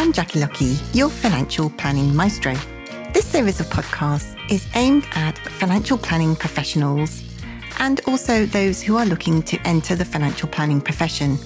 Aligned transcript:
I'm 0.00 0.14
Jackie 0.14 0.40
Lockie, 0.40 0.78
your 0.94 1.10
financial 1.10 1.68
planning 1.68 2.16
maestro. 2.16 2.54
This 3.12 3.26
series 3.26 3.60
of 3.60 3.66
podcasts 3.66 4.34
is 4.50 4.66
aimed 4.74 5.04
at 5.12 5.36
financial 5.36 5.98
planning 5.98 6.34
professionals 6.34 7.22
and 7.80 8.00
also 8.06 8.46
those 8.46 8.80
who 8.80 8.96
are 8.96 9.04
looking 9.04 9.42
to 9.42 9.58
enter 9.66 9.94
the 9.94 10.06
financial 10.06 10.48
planning 10.48 10.80
profession. 10.80 11.36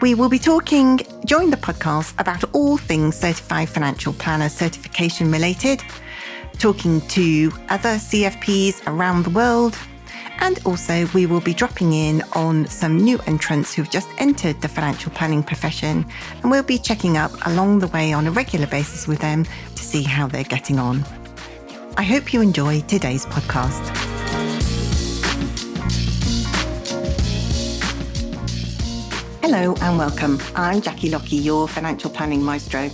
We 0.00 0.16
will 0.16 0.28
be 0.28 0.40
talking 0.40 0.96
during 1.26 1.50
the 1.50 1.56
podcast 1.58 2.18
about 2.18 2.42
all 2.54 2.76
things 2.76 3.14
certified 3.14 3.68
financial 3.68 4.14
planner 4.14 4.48
certification 4.48 5.30
related, 5.30 5.80
talking 6.58 7.00
to 7.02 7.52
other 7.68 7.98
CFPs 7.98 8.84
around 8.88 9.22
the 9.22 9.30
world 9.30 9.78
and 10.40 10.58
also, 10.64 11.06
we 11.14 11.26
will 11.26 11.40
be 11.40 11.54
dropping 11.54 11.92
in 11.92 12.22
on 12.32 12.66
some 12.66 12.96
new 12.96 13.18
entrants 13.26 13.74
who've 13.74 13.90
just 13.90 14.08
entered 14.18 14.60
the 14.60 14.68
financial 14.68 15.12
planning 15.12 15.42
profession, 15.42 16.06
and 16.42 16.50
we'll 16.50 16.62
be 16.62 16.78
checking 16.78 17.16
up 17.16 17.32
along 17.46 17.78
the 17.78 17.88
way 17.88 18.12
on 18.12 18.26
a 18.26 18.30
regular 18.30 18.66
basis 18.66 19.06
with 19.06 19.18
them 19.20 19.44
to 19.44 19.82
see 19.82 20.02
how 20.02 20.26
they're 20.26 20.44
getting 20.44 20.78
on. 20.78 21.04
I 21.96 22.02
hope 22.02 22.32
you 22.32 22.40
enjoy 22.40 22.80
today's 22.82 23.24
podcast. 23.26 23.82
Hello 29.40 29.74
and 29.80 29.96
welcome. 29.96 30.38
I'm 30.54 30.80
Jackie 30.80 31.08
Lockie, 31.08 31.36
your 31.36 31.68
financial 31.68 32.10
planning 32.10 32.42
maestro. 32.42 32.90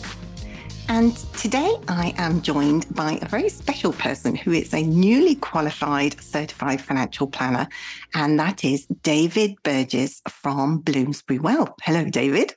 And 0.92 1.16
today 1.38 1.74
I 1.88 2.12
am 2.18 2.42
joined 2.42 2.94
by 2.94 3.18
a 3.22 3.26
very 3.26 3.48
special 3.48 3.94
person 3.94 4.36
who 4.36 4.52
is 4.52 4.74
a 4.74 4.82
newly 4.82 5.36
qualified 5.36 6.20
certified 6.20 6.82
financial 6.82 7.26
planner, 7.26 7.66
and 8.12 8.38
that 8.38 8.62
is 8.62 8.84
David 9.02 9.54
Burgess 9.62 10.20
from 10.28 10.80
Bloomsbury 10.80 11.38
Wealth. 11.38 11.72
Hello, 11.82 12.04
David. 12.04 12.54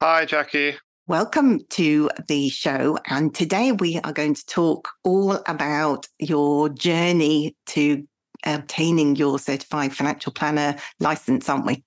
Hi, 0.00 0.24
Jackie. 0.24 0.76
Welcome 1.06 1.66
to 1.72 2.08
the 2.28 2.48
show. 2.48 2.96
And 3.08 3.34
today 3.34 3.72
we 3.72 4.00
are 4.04 4.12
going 4.14 4.36
to 4.36 4.46
talk 4.46 4.88
all 5.04 5.32
about 5.46 6.06
your 6.18 6.70
journey 6.70 7.56
to 7.66 8.08
obtaining 8.46 9.16
your 9.16 9.38
certified 9.38 9.94
financial 9.94 10.32
planner 10.32 10.76
license, 10.98 11.46
aren't 11.46 11.66
we? 11.66 11.84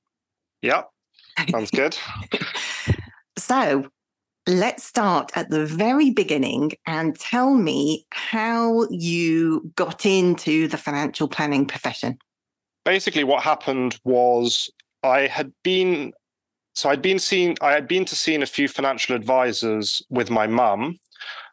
Yep. 0.62 0.88
Sounds 1.50 1.72
good. 1.72 1.98
so, 3.40 3.90
let's 4.50 4.84
start 4.84 5.32
at 5.36 5.50
the 5.50 5.66
very 5.66 6.10
beginning 6.10 6.72
and 6.88 7.18
tell 7.18 7.54
me 7.54 8.06
how 8.12 8.88
you 8.90 9.72
got 9.76 10.06
into 10.06 10.68
the 10.68 10.78
financial 10.78 11.28
planning 11.28 11.66
profession. 11.66 12.18
Basically, 12.84 13.24
what 13.24 13.44
happened 13.44 14.00
was 14.04 14.70
I 15.04 15.22
had 15.28 15.54
been 15.64 16.14
so 16.74 16.90
I'd 16.90 17.02
been 17.02 17.20
seen 17.20 17.56
I 17.62 17.72
had 17.72 17.88
been 17.88 18.06
to 18.06 18.16
seeing 18.16 18.42
a 18.42 18.48
few 18.48 18.68
financial 18.68 19.16
advisors 19.16 20.02
with 20.10 20.30
my 20.30 20.48
mum. 20.48 20.98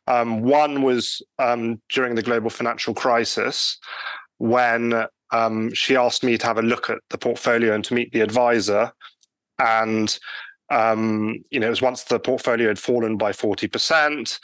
Um, 0.07 0.43
one 0.43 0.83
was 0.83 1.21
um, 1.39 1.81
during 1.91 2.15
the 2.15 2.23
global 2.23 2.49
financial 2.49 2.95
crisis 2.95 3.79
when 4.39 5.07
um, 5.33 5.75
she 5.75 5.97
asked 5.97 6.23
me 6.23 6.39
to 6.39 6.47
have 6.47 6.59
a 6.59 6.63
look 6.63 6.89
at 6.89 6.99
the 7.11 7.19
portfolio 7.19 7.75
and 7.75 7.85
to 7.85 7.95
meet 7.95 8.13
the 8.13 8.21
advisor. 8.21 8.93
And 9.59 10.17
um, 10.71 11.43
you 11.51 11.61
know, 11.61 11.67
it 11.67 11.71
was 11.71 11.83
once 11.83 12.05
the 12.05 12.19
portfolio 12.19 12.69
had 12.69 12.79
fallen 12.79 13.17
by 13.17 13.33
40%. 13.33 14.39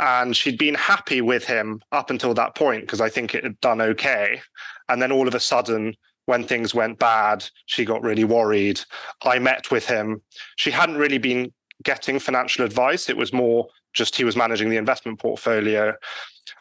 And 0.00 0.36
she'd 0.36 0.58
been 0.58 0.74
happy 0.74 1.20
with 1.20 1.44
him 1.44 1.80
up 1.92 2.10
until 2.10 2.34
that 2.34 2.56
point 2.56 2.82
because 2.82 3.00
I 3.00 3.08
think 3.08 3.34
it 3.34 3.44
had 3.44 3.60
done 3.60 3.80
okay. 3.80 4.40
And 4.88 5.00
then 5.00 5.12
all 5.12 5.28
of 5.28 5.34
a 5.34 5.40
sudden, 5.40 5.94
when 6.26 6.44
things 6.44 6.74
went 6.74 6.98
bad, 6.98 7.44
she 7.66 7.84
got 7.84 8.02
really 8.02 8.24
worried. 8.24 8.80
I 9.22 9.38
met 9.38 9.70
with 9.70 9.86
him. 9.86 10.22
She 10.56 10.70
hadn't 10.70 10.96
really 10.96 11.18
been 11.18 11.52
getting 11.82 12.18
financial 12.18 12.64
advice. 12.64 13.08
It 13.08 13.16
was 13.16 13.32
more 13.32 13.68
just 13.94 14.16
he 14.16 14.24
was 14.24 14.36
managing 14.36 14.68
the 14.68 14.76
investment 14.76 15.18
portfolio. 15.18 15.94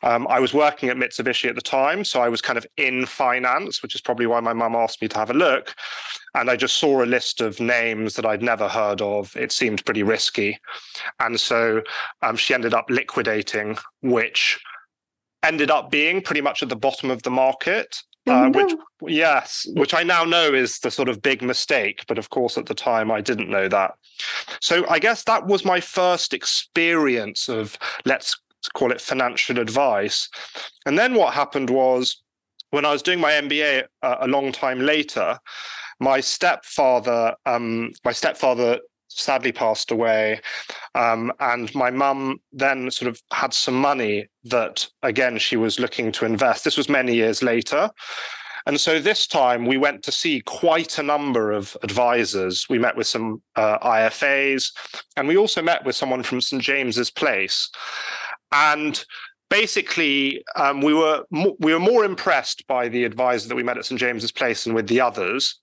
Um, 0.01 0.27
I 0.29 0.39
was 0.39 0.53
working 0.53 0.89
at 0.89 0.97
Mitsubishi 0.97 1.49
at 1.49 1.55
the 1.55 1.61
time, 1.61 2.03
so 2.03 2.21
I 2.21 2.29
was 2.29 2.41
kind 2.41 2.57
of 2.57 2.65
in 2.77 3.05
finance, 3.05 3.81
which 3.81 3.95
is 3.95 4.01
probably 4.01 4.25
why 4.25 4.39
my 4.39 4.53
mum 4.53 4.75
asked 4.75 5.01
me 5.01 5.07
to 5.09 5.17
have 5.17 5.29
a 5.29 5.33
look. 5.33 5.73
And 6.35 6.49
I 6.49 6.55
just 6.55 6.77
saw 6.77 7.03
a 7.03 7.05
list 7.05 7.41
of 7.41 7.59
names 7.59 8.15
that 8.15 8.25
I'd 8.25 8.41
never 8.41 8.67
heard 8.67 9.01
of. 9.01 9.35
It 9.35 9.51
seemed 9.51 9.85
pretty 9.85 10.03
risky. 10.03 10.59
And 11.19 11.39
so 11.39 11.81
um, 12.21 12.35
she 12.35 12.53
ended 12.53 12.73
up 12.73 12.89
liquidating, 12.89 13.77
which 14.01 14.59
ended 15.43 15.69
up 15.69 15.91
being 15.91 16.21
pretty 16.21 16.41
much 16.41 16.63
at 16.63 16.69
the 16.69 16.75
bottom 16.75 17.11
of 17.11 17.23
the 17.23 17.31
market. 17.31 18.01
Uh, 18.25 18.49
which 18.51 18.73
yes, 19.05 19.67
which 19.73 19.93
I 19.93 20.03
now 20.03 20.23
know 20.23 20.53
is 20.53 20.79
the 20.79 20.91
sort 20.91 21.09
of 21.09 21.21
big 21.21 21.41
mistake, 21.41 22.05
but 22.07 22.17
of 22.17 22.29
course 22.29 22.57
at 22.57 22.67
the 22.67 22.73
time 22.73 23.11
I 23.11 23.19
didn't 23.19 23.49
know 23.49 23.67
that. 23.67 23.95
So 24.61 24.87
I 24.89 24.99
guess 24.99 25.25
that 25.25 25.45
was 25.45 25.65
my 25.65 25.81
first 25.81 26.33
experience 26.33 27.49
of 27.49 27.77
let's 28.05 28.37
call 28.73 28.91
it 28.91 29.01
financial 29.01 29.59
advice. 29.59 30.29
And 30.85 30.97
then 30.97 31.15
what 31.15 31.33
happened 31.33 31.69
was 31.69 32.23
when 32.71 32.85
I 32.85 32.91
was 32.91 33.01
doing 33.01 33.19
my 33.19 33.31
MBA 33.33 33.83
uh, 34.01 34.15
a 34.21 34.27
long 34.27 34.51
time 34.51 34.79
later, 34.79 35.37
my 35.99 36.19
stepfather, 36.19 37.35
um, 37.45 37.91
my 38.03 38.11
stepfather 38.11 38.79
sadly 39.19 39.51
passed 39.51 39.91
away. 39.91 40.41
Um, 40.95 41.31
and 41.39 41.73
my 41.75 41.91
mum 41.91 42.39
then 42.51 42.91
sort 42.91 43.09
of 43.09 43.21
had 43.31 43.53
some 43.53 43.75
money 43.75 44.27
that, 44.45 44.87
again, 45.01 45.37
she 45.37 45.55
was 45.55 45.79
looking 45.79 46.11
to 46.13 46.25
invest. 46.25 46.63
This 46.63 46.77
was 46.77 46.89
many 46.89 47.15
years 47.15 47.41
later. 47.43 47.89
And 48.65 48.79
so 48.79 48.99
this 48.99 49.27
time 49.27 49.65
we 49.65 49.77
went 49.77 50.03
to 50.03 50.11
see 50.11 50.41
quite 50.41 50.97
a 50.97 51.03
number 51.03 51.51
of 51.51 51.75
advisors. 51.83 52.65
We 52.69 52.79
met 52.79 52.95
with 52.95 53.07
some 53.07 53.41
uh, 53.55 53.77
IFAs, 53.79 54.71
and 55.17 55.27
we 55.27 55.35
also 55.35 55.61
met 55.61 55.85
with 55.85 55.95
someone 55.95 56.23
from 56.23 56.39
St 56.39 56.61
James's 56.61 57.11
Place. 57.11 57.69
And 58.53 59.03
basically, 59.49 60.43
um, 60.55 60.81
we 60.81 60.93
were 60.93 61.25
mo- 61.29 61.57
we 61.59 61.73
were 61.73 61.79
more 61.79 62.05
impressed 62.05 62.65
by 62.67 62.87
the 62.87 63.03
advisor 63.03 63.49
that 63.49 63.55
we 63.55 63.63
met 63.63 63.77
at 63.77 63.85
St 63.85 63.99
James's 63.99 64.31
Place 64.31 64.65
and 64.65 64.73
with 64.73 64.87
the 64.87 65.01
others. 65.01 65.59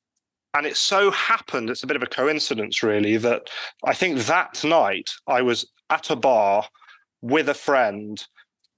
And 0.54 0.66
it 0.66 0.76
so 0.76 1.10
happened, 1.10 1.70
it's 1.70 1.82
a 1.82 1.86
bit 1.86 1.96
of 1.96 2.02
a 2.02 2.06
coincidence, 2.06 2.82
really, 2.82 3.16
that 3.18 3.48
I 3.84 3.94
think 3.94 4.18
that 4.20 4.64
night 4.64 5.10
I 5.26 5.42
was 5.42 5.66
at 5.90 6.10
a 6.10 6.16
bar 6.16 6.64
with 7.22 7.48
a 7.48 7.54
friend 7.54 8.24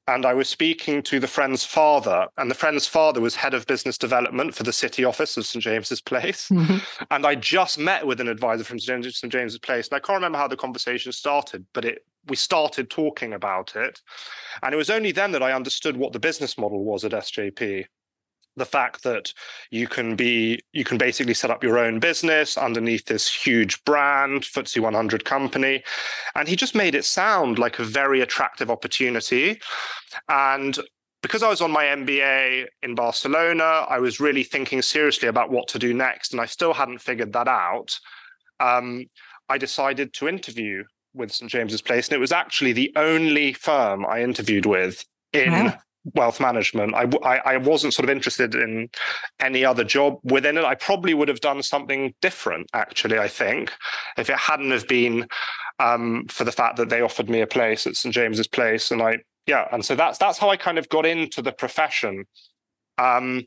and 0.08 0.26
I 0.26 0.34
was 0.34 0.48
speaking 0.48 1.02
to 1.04 1.20
the 1.20 1.28
friend's 1.28 1.64
father, 1.64 2.26
and 2.36 2.50
the 2.50 2.56
friend's 2.56 2.88
father 2.88 3.20
was 3.20 3.36
head 3.36 3.54
of 3.54 3.66
business 3.66 3.96
development 3.96 4.54
for 4.54 4.64
the 4.64 4.72
city 4.72 5.04
office 5.04 5.36
of 5.36 5.46
St 5.46 5.62
James's 5.62 6.00
Place. 6.00 6.50
Mm-hmm. 6.62 7.04
And 7.10 7.26
I 7.26 7.34
just 7.34 7.78
met 7.78 8.06
with 8.06 8.20
an 8.20 8.28
advisor 8.28 8.62
from 8.62 8.78
St. 8.78 9.04
James's 9.28 9.58
Place, 9.58 9.88
and 9.88 9.96
I 9.96 10.00
can't 10.00 10.16
remember 10.16 10.38
how 10.38 10.48
the 10.48 10.56
conversation 10.56 11.12
started, 11.12 11.64
but 11.72 11.84
it 11.84 12.04
we 12.28 12.36
started 12.36 12.90
talking 12.90 13.32
about 13.32 13.74
it, 13.74 14.00
and 14.62 14.74
it 14.74 14.76
was 14.76 14.90
only 14.90 15.12
then 15.12 15.32
that 15.32 15.42
I 15.42 15.52
understood 15.52 15.96
what 15.96 16.12
the 16.12 16.20
business 16.20 16.58
model 16.58 16.84
was 16.84 17.04
at 17.04 17.12
SJP 17.12 17.86
the 18.56 18.64
fact 18.64 19.02
that 19.02 19.32
you 19.70 19.88
can 19.88 20.16
be 20.16 20.60
you 20.72 20.84
can 20.84 20.98
basically 20.98 21.34
set 21.34 21.50
up 21.50 21.64
your 21.64 21.78
own 21.78 21.98
business 21.98 22.58
underneath 22.58 23.06
this 23.06 23.32
huge 23.32 23.82
brand 23.84 24.42
FTSE 24.42 24.80
100 24.80 25.24
company. 25.24 25.82
And 26.34 26.48
he 26.48 26.56
just 26.56 26.74
made 26.74 26.94
it 26.94 27.04
sound 27.04 27.58
like 27.58 27.78
a 27.78 27.84
very 27.84 28.20
attractive 28.20 28.70
opportunity. 28.70 29.60
And 30.28 30.78
because 31.22 31.42
I 31.42 31.48
was 31.48 31.60
on 31.60 31.70
my 31.70 31.84
MBA 31.84 32.66
in 32.82 32.94
Barcelona 32.94 33.86
I 33.88 33.98
was 33.98 34.20
really 34.20 34.44
thinking 34.44 34.82
seriously 34.82 35.28
about 35.28 35.50
what 35.50 35.68
to 35.68 35.78
do 35.78 35.94
next 35.94 36.32
and 36.32 36.40
I 36.40 36.46
still 36.46 36.74
hadn't 36.74 37.00
figured 37.00 37.32
that 37.32 37.48
out. 37.48 37.98
Um, 38.60 39.06
I 39.48 39.58
decided 39.58 40.12
to 40.14 40.28
interview 40.28 40.84
with 41.14 41.32
St 41.32 41.50
James's 41.50 41.82
Place 41.82 42.08
and 42.08 42.16
it 42.16 42.20
was 42.20 42.32
actually 42.32 42.72
the 42.72 42.92
only 42.96 43.52
firm 43.54 44.04
I 44.04 44.22
interviewed 44.22 44.66
with 44.66 45.04
in 45.32 45.72
wealth 46.14 46.40
management. 46.40 46.94
I, 46.94 47.08
I, 47.24 47.36
I 47.54 47.56
wasn't 47.58 47.94
sort 47.94 48.04
of 48.04 48.10
interested 48.10 48.54
in 48.54 48.88
any 49.40 49.64
other 49.64 49.84
job 49.84 50.18
within 50.24 50.58
it. 50.58 50.64
I 50.64 50.74
probably 50.74 51.14
would 51.14 51.28
have 51.28 51.40
done 51.40 51.62
something 51.62 52.14
different, 52.20 52.68
actually. 52.74 53.18
I 53.18 53.28
think 53.28 53.72
if 54.18 54.28
it 54.28 54.38
hadn't 54.38 54.70
have 54.70 54.88
been 54.88 55.28
um, 55.78 56.26
for 56.28 56.44
the 56.44 56.52
fact 56.52 56.76
that 56.76 56.88
they 56.88 57.00
offered 57.00 57.30
me 57.30 57.40
a 57.40 57.46
place 57.46 57.86
at 57.86 57.96
St 57.96 58.14
James's 58.14 58.48
Place, 58.48 58.90
and 58.90 59.02
I 59.02 59.18
yeah, 59.46 59.66
and 59.72 59.84
so 59.84 59.94
that's 59.94 60.18
that's 60.18 60.38
how 60.38 60.50
I 60.50 60.56
kind 60.56 60.78
of 60.78 60.88
got 60.88 61.06
into 61.06 61.42
the 61.42 61.52
profession. 61.52 62.24
Um, 62.98 63.46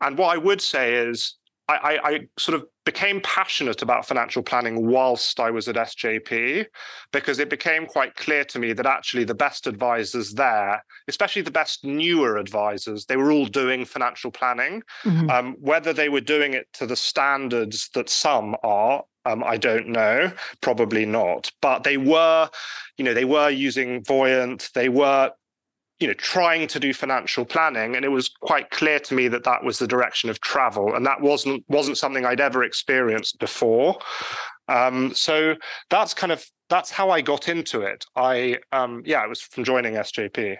and 0.00 0.18
what 0.18 0.34
I 0.34 0.38
would 0.38 0.60
say 0.60 0.94
is 0.94 1.36
I, 1.68 1.74
I, 1.74 2.08
I, 2.08 2.20
sort 2.38 2.60
of 2.60 2.66
became 2.84 3.20
passionate 3.22 3.80
about 3.80 4.06
financial 4.06 4.42
planning 4.42 4.86
whilst 4.86 5.40
I 5.40 5.50
was 5.50 5.68
at 5.68 5.76
SJP 5.76 6.66
because 7.12 7.38
it 7.38 7.48
became 7.48 7.86
quite 7.86 8.14
clear 8.16 8.44
to 8.44 8.58
me 8.58 8.74
that 8.74 8.86
actually 8.86 9.24
the 9.24 9.34
best 9.34 9.66
advisors 9.66 10.32
there, 10.34 10.84
especially 11.08 11.42
the 11.42 11.50
best 11.50 11.84
newer 11.84 12.36
advisors, 12.36 13.06
they 13.06 13.16
were 13.16 13.32
all 13.32 13.46
doing 13.46 13.84
financial 13.84 14.30
planning. 14.30 14.82
Mm-hmm. 15.04 15.30
Um, 15.30 15.56
whether 15.60 15.92
they 15.92 16.10
were 16.10 16.20
doing 16.20 16.52
it 16.52 16.66
to 16.74 16.86
the 16.86 16.96
standards 16.96 17.88
that 17.94 18.10
some 18.10 18.54
are, 18.62 19.02
um, 19.24 19.42
I 19.42 19.56
don't 19.56 19.88
know, 19.88 20.32
probably 20.60 21.06
not. 21.06 21.50
But 21.62 21.84
they 21.84 21.96
were, 21.96 22.50
you 22.98 23.04
know, 23.04 23.14
they 23.14 23.24
were 23.24 23.48
using 23.48 24.04
Voyant, 24.04 24.68
they 24.74 24.90
were 24.90 25.32
you 26.00 26.06
know 26.06 26.14
trying 26.14 26.66
to 26.66 26.80
do 26.80 26.92
financial 26.92 27.44
planning 27.44 27.94
and 27.94 28.04
it 28.04 28.08
was 28.08 28.28
quite 28.28 28.70
clear 28.70 28.98
to 28.98 29.14
me 29.14 29.28
that 29.28 29.44
that 29.44 29.62
was 29.62 29.78
the 29.78 29.86
direction 29.86 30.28
of 30.28 30.40
travel 30.40 30.94
and 30.94 31.06
that 31.06 31.20
wasn't 31.20 31.64
wasn't 31.68 31.96
something 31.96 32.24
i'd 32.24 32.40
ever 32.40 32.64
experienced 32.64 33.38
before. 33.38 33.98
Um, 34.66 35.12
so 35.14 35.56
that's 35.90 36.14
kind 36.14 36.32
of 36.32 36.44
that's 36.70 36.90
how 36.90 37.10
i 37.10 37.20
got 37.20 37.48
into 37.48 37.82
it. 37.82 38.04
I 38.16 38.58
um, 38.72 39.02
yeah 39.04 39.24
it 39.24 39.28
was 39.28 39.40
from 39.40 39.64
joining 39.64 39.94
sjp 39.94 40.56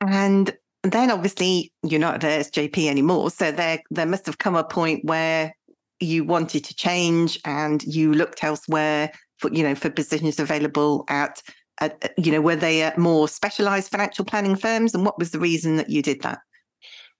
and 0.00 0.56
then 0.84 1.10
obviously 1.10 1.72
you're 1.82 2.00
not 2.00 2.22
at 2.22 2.46
sjp 2.46 2.88
anymore 2.88 3.30
so 3.30 3.50
there 3.50 3.82
there 3.90 4.06
must 4.06 4.26
have 4.26 4.38
come 4.38 4.54
a 4.54 4.64
point 4.64 5.04
where 5.04 5.52
you 6.00 6.24
wanted 6.24 6.64
to 6.64 6.74
change 6.74 7.40
and 7.44 7.82
you 7.82 8.14
looked 8.14 8.44
elsewhere 8.44 9.10
for 9.38 9.52
you 9.52 9.62
know 9.62 9.74
for 9.74 9.90
positions 9.90 10.38
available 10.38 11.04
at 11.08 11.42
at, 11.80 12.12
you 12.16 12.32
know, 12.32 12.40
were 12.40 12.56
they 12.56 12.82
at 12.82 12.98
more 12.98 13.28
specialized 13.28 13.90
financial 13.90 14.24
planning 14.24 14.56
firms? 14.56 14.94
And 14.94 15.04
what 15.04 15.18
was 15.18 15.30
the 15.30 15.38
reason 15.38 15.76
that 15.76 15.90
you 15.90 16.02
did 16.02 16.22
that? 16.22 16.38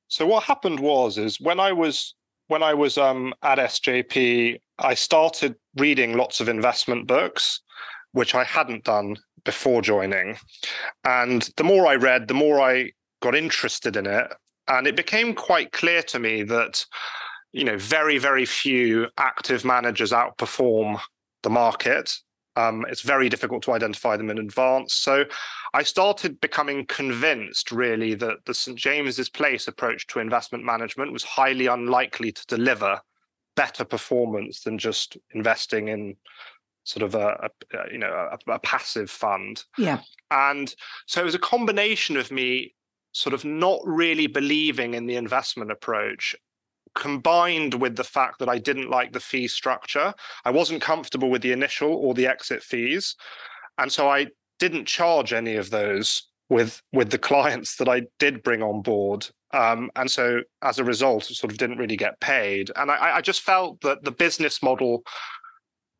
So 0.09 0.27
what 0.27 0.45
happened 0.45 0.81
was, 0.81 1.19
is 1.19 1.41
when 1.41 1.61
I 1.61 1.73
was 1.73 2.15
when 2.49 2.63
I 2.63 2.75
was 2.75 2.97
um, 2.99 3.35
at 3.43 3.59
SJP, 3.59 4.59
I 4.79 4.95
started 4.95 5.55
reading 5.77 6.17
lots 6.17 6.41
of 6.41 6.49
investment 6.49 7.07
books, 7.07 7.61
which 8.13 8.35
I 8.35 8.43
hadn't 8.43 8.85
done 8.85 9.17
before 9.45 9.83
joining. 9.83 10.39
And 11.05 11.49
the 11.57 11.65
more 11.65 11.87
I 11.87 11.95
read, 11.95 12.27
the 12.27 12.35
more 12.35 12.61
I 12.61 12.93
got 13.21 13.35
interested 13.35 13.97
in 13.97 14.07
it. 14.07 14.33
And 14.67 14.87
it 14.87 14.97
became 14.97 15.35
quite 15.35 15.73
clear 15.73 16.03
to 16.05 16.19
me 16.19 16.43
that, 16.45 16.85
you 17.53 17.65
know, 17.65 17.77
very, 17.79 18.19
very 18.19 18.45
few 18.45 19.09
active 19.19 19.65
managers 19.65 20.13
outperform 20.13 21.01
the 21.43 21.51
market. 21.51 22.15
Um, 22.59 22.85
it's 22.89 23.03
very 23.03 23.29
difficult 23.29 23.63
to 23.65 23.73
identify 23.73 24.17
them 24.17 24.31
in 24.31 24.39
advance. 24.39 24.95
So 24.95 25.25
I 25.75 25.85
started 25.85 26.41
becoming 26.41 26.87
convinced, 26.87 27.71
really, 27.71 28.15
that 28.15 28.45
the 28.47 28.55
St. 28.55 28.77
James's 28.77 29.29
Place 29.29 29.69
approach 29.69 30.09
to 30.09 30.19
investment 30.19 30.65
management 30.65 31.13
was 31.13 31.23
highly 31.23 31.67
unlikely 31.67 32.33
to 32.33 32.47
deliver 32.47 33.01
better 33.55 33.85
performance 33.85 34.63
than 34.63 34.77
just 34.77 35.17
investing 35.33 35.89
in 35.89 36.17
sort 36.83 37.03
of 37.03 37.15
a, 37.15 37.51
a 37.73 37.93
you 37.93 37.99
know 37.99 38.13
a, 38.33 38.53
a, 38.53 38.59
passive 38.59 39.11
fund. 39.11 39.65
Yeah. 39.77 40.01
And 40.31 40.75
so 41.07 41.21
it 41.21 41.25
was 41.25 41.35
a 41.35 41.41
combination 41.41 42.17
of 42.17 42.31
me 42.33 42.75
sort 43.13 43.35
of 43.35 43.45
not 43.45 43.81
really 43.85 44.27
believing 44.27 44.95
in 44.95 45.07
the 45.07 45.17
investment 45.17 45.71
approach 45.71 46.35
combined 46.99 47.75
with 47.75 47.97
the 47.97 48.05
fact 48.05 48.41
that 48.41 48.49
I 48.49 48.59
didn't 48.59 48.91
like 48.91 49.13
the 49.13 49.21
fee 49.21 49.49
structure. 49.49 50.13
I 50.45 50.51
wasn't 50.51 50.83
comfortable 50.83 51.31
with 51.31 51.43
the 51.43 51.53
initial 51.53 51.95
or 51.95 52.13
the 52.13 52.27
exit 52.27 52.63
fees. 52.63 53.15
And 53.79 53.91
so 53.91 54.11
I 54.11 54.27
didn't 54.59 54.87
charge 54.87 55.33
any 55.33 55.55
of 55.55 55.71
those 55.71 56.25
with 56.51 56.83
with 56.93 57.11
the 57.11 57.19
clients 57.31 57.77
that 57.77 57.89
I 57.89 58.03
did 58.19 58.43
bring 58.43 58.63
on 58.63 58.83
board. 58.83 59.29
Um, 59.55 59.91
and 59.97 60.11
so 60.11 60.43
as 60.63 60.79
a 60.79 60.85
result, 60.85 61.31
it 61.31 61.37
sort 61.37 61.53
of 61.53 61.59
didn't 61.59 61.79
really 61.79 61.97
get 61.97 62.21
paid. 62.21 62.71
And 62.77 62.91
I, 62.91 63.17
I 63.17 63.21
just 63.23 63.41
felt 63.41 63.81
that 63.81 64.05
the 64.05 64.11
business 64.11 64.63
model 64.63 65.05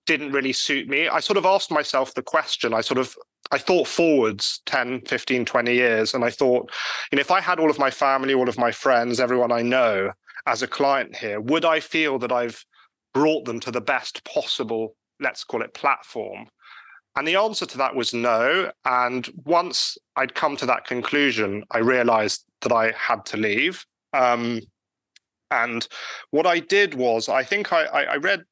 didn't 0.05 0.33
really 0.33 0.53
suit 0.53 0.89
me. 0.89 1.09
I 1.09 1.21
sort 1.21 1.37
of 1.37 1.47
asked 1.47 1.71
myself 1.71 2.13
the 2.15 2.23
question, 2.23 2.75
I 2.75 2.81
sort 2.81 2.99
of 2.99 3.15
I 3.51 3.57
thought 3.57 3.87
forwards 3.87 4.61
10, 4.67 5.03
15, 5.07 5.47
20 5.47 5.75
years. 5.75 6.13
And 6.13 6.25
I 6.25 6.31
thought, 6.31 6.71
you 7.11 7.17
know, 7.17 7.21
if 7.21 7.31
I 7.31 7.41
had 7.41 7.59
all 7.59 7.71
of 7.71 7.79
my 7.79 7.91
family, 7.91 8.35
all 8.35 8.49
of 8.49 8.59
my 8.59 8.73
friends, 8.73 9.21
everyone 9.21 9.53
I 9.53 9.63
know 9.63 10.13
as 10.49 10.63
a 10.63 10.67
client 10.67 11.15
here, 11.15 11.41
would 11.41 11.67
I 11.67 11.79
feel 11.79 12.19
that 12.21 12.33
I've 12.33 12.65
brought 13.13 13.45
them 13.45 13.61
to 13.61 13.71
the 13.71 13.83
best 13.83 14.25
possible, 14.25 14.97
let's 15.21 15.45
call 15.45 15.63
it 15.63 15.75
platform? 15.75 16.47
And 17.17 17.29
the 17.29 17.37
answer 17.37 17.67
to 17.67 17.79
that 17.79 17.95
was 17.95 18.15
no. 18.15 18.71
And 18.87 19.29
once 19.45 19.99
I'd 20.17 20.35
come 20.35 20.57
to 20.57 20.67
that 20.67 20.87
conclusion, 20.87 21.65
I 21.71 21.79
realized 21.79 22.45
that 22.63 22.73
I 22.73 22.93
had 22.97 23.27
to 23.27 23.37
leave. 23.37 23.85
Um, 24.15 24.61
and 25.51 25.87
what 26.31 26.47
I 26.47 26.61
did 26.61 26.95
was, 26.95 27.29
I 27.29 27.45
think 27.45 27.73
I, 27.73 27.85
I 27.85 28.17
read 28.17 28.45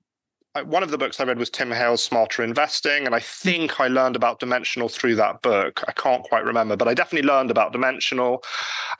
one 0.63 0.83
of 0.83 0.91
the 0.91 0.99
books 0.99 1.19
I 1.19 1.25
read 1.25 1.39
was 1.39 1.51
Tim 1.51 1.71
Hale's 1.71 2.03
Smarter 2.03 2.43
Investing, 2.43 3.07
and 3.07 3.15
I 3.15 3.21
think 3.21 3.81
I 3.81 3.89
learned 3.89 4.17
about 4.17 4.39
dimensional 4.39 4.89
through 4.89 5.17
that 5.17 5.43
book. 5.43 5.83
I 5.89 5.93
can't 5.93 6.23
quite 6.23 6.45
remember, 6.45 6.77
but 6.77 6.89
I 6.89 6.95
definitely 6.95 7.27
learned 7.27 7.51
about 7.51 7.73
dimensional, 7.73 8.43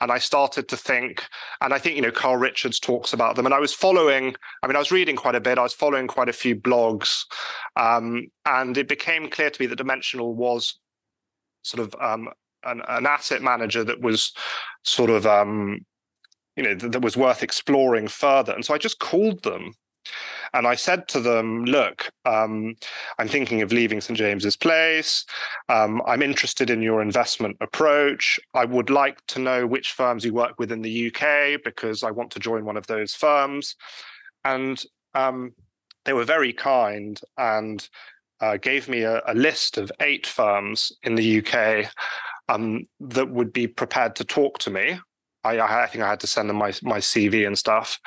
and 0.01 0.11
I 0.11 0.17
started 0.17 0.67
to 0.69 0.77
think. 0.77 1.23
And 1.61 1.73
I 1.73 1.79
think 1.79 1.95
you 1.95 2.01
know 2.01 2.11
Carl 2.11 2.37
Richards 2.37 2.79
talks 2.79 3.13
about 3.13 3.35
them, 3.35 3.45
and 3.45 3.55
I 3.55 3.59
was 3.59 3.73
following. 3.73 4.35
I 4.63 4.67
mean, 4.67 4.75
I 4.75 4.79
was 4.79 4.91
reading 4.91 5.15
quite 5.15 5.35
a 5.35 5.41
bit. 5.41 5.57
I 5.57 5.63
was 5.63 5.73
following 5.73 6.07
quite 6.07 6.29
a 6.29 6.33
few 6.33 6.55
blogs, 6.55 7.23
um, 7.75 8.27
and 8.45 8.77
it 8.77 8.87
became 8.87 9.29
clear 9.29 9.49
to 9.49 9.61
me 9.61 9.67
that 9.67 9.77
dimensional 9.77 10.35
was 10.35 10.77
sort 11.61 11.85
of 11.85 11.95
um, 12.01 12.29
an, 12.63 12.81
an, 12.87 13.05
asset 13.05 13.41
manager 13.41 13.83
that 13.83 14.01
was 14.01 14.33
sort 14.83 15.09
of 15.09 15.25
um, 15.25 15.79
you 16.55 16.63
know 16.63 16.75
that 16.75 17.01
was 17.01 17.15
worth 17.15 17.41
exploring 17.41 18.07
further. 18.07 18.53
And 18.53 18.65
so 18.65 18.73
I 18.73 18.77
just 18.77 18.99
called 18.99 19.43
them 19.43 19.73
and 20.53 20.67
I 20.67 20.75
said 20.75 21.07
to 21.09 21.19
them, 21.19 21.65
look, 21.65 22.09
um, 22.25 22.75
I'm 23.19 23.27
thinking 23.27 23.61
of 23.61 23.71
leaving 23.71 24.01
St. 24.01 24.17
James's 24.17 24.55
Place. 24.55 25.25
Um, 25.69 26.01
I'm 26.05 26.21
interested 26.21 26.69
in 26.69 26.81
your 26.81 27.01
investment 27.01 27.57
approach. 27.61 28.39
I 28.53 28.65
would 28.65 28.89
like 28.89 29.25
to 29.27 29.39
know 29.39 29.67
which 29.67 29.91
firms 29.91 30.23
you 30.23 30.33
work 30.33 30.59
with 30.59 30.71
in 30.71 30.81
the 30.81 31.07
UK 31.07 31.61
because 31.63 32.03
I 32.03 32.11
want 32.11 32.31
to 32.31 32.39
join 32.39 32.65
one 32.65 32.77
of 32.77 32.87
those 32.87 33.13
firms. 33.13 33.75
And 34.45 34.81
um, 35.13 35.53
they 36.05 36.13
were 36.13 36.25
very 36.25 36.53
kind 36.53 37.19
and 37.37 37.87
uh, 38.39 38.57
gave 38.57 38.87
me 38.87 39.01
a, 39.01 39.21
a, 39.27 39.33
list 39.33 39.77
of 39.77 39.91
eight 39.99 40.27
firms 40.27 40.91
in 41.03 41.15
the 41.15 41.39
UK 41.43 41.91
um, 42.49 42.83
that 42.99 43.29
would 43.29 43.51
be 43.51 43.67
prepared 43.67 44.15
to 44.15 44.23
talk 44.23 44.59
to 44.59 44.69
me. 44.69 44.99
I, 45.43 45.59
I 45.59 45.87
think 45.87 46.03
I 46.03 46.09
had 46.09 46.19
to 46.21 46.27
send 46.27 46.49
them 46.49 46.57
my 46.57 46.73
my 46.83 46.99
CV 46.99 47.47
and 47.47 47.57
stuff, 47.57 47.99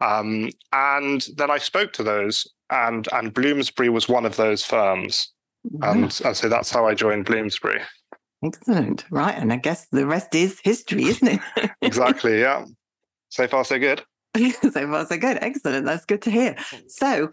um, 0.00 0.50
and 0.72 1.26
then 1.36 1.50
I 1.50 1.58
spoke 1.58 1.92
to 1.94 2.02
those, 2.02 2.46
and 2.70 3.08
and 3.12 3.34
Bloomsbury 3.34 3.88
was 3.88 4.08
one 4.08 4.26
of 4.26 4.36
those 4.36 4.64
firms, 4.64 5.32
and, 5.82 6.20
and 6.24 6.36
so 6.36 6.48
that's 6.48 6.70
how 6.70 6.86
I 6.86 6.94
joined 6.94 7.24
Bloomsbury. 7.24 7.82
Excellent, 8.44 9.04
right? 9.10 9.36
And 9.36 9.52
I 9.52 9.56
guess 9.56 9.86
the 9.90 10.06
rest 10.06 10.34
is 10.34 10.60
history, 10.62 11.04
isn't 11.04 11.40
it? 11.56 11.70
exactly. 11.82 12.40
Yeah. 12.40 12.64
So 13.30 13.48
far, 13.48 13.64
so 13.64 13.78
good. 13.78 14.02
so 14.36 14.70
far, 14.70 15.06
so 15.06 15.18
good. 15.18 15.38
Excellent. 15.40 15.86
That's 15.86 16.04
good 16.04 16.22
to 16.22 16.30
hear. 16.30 16.56
So, 16.86 17.30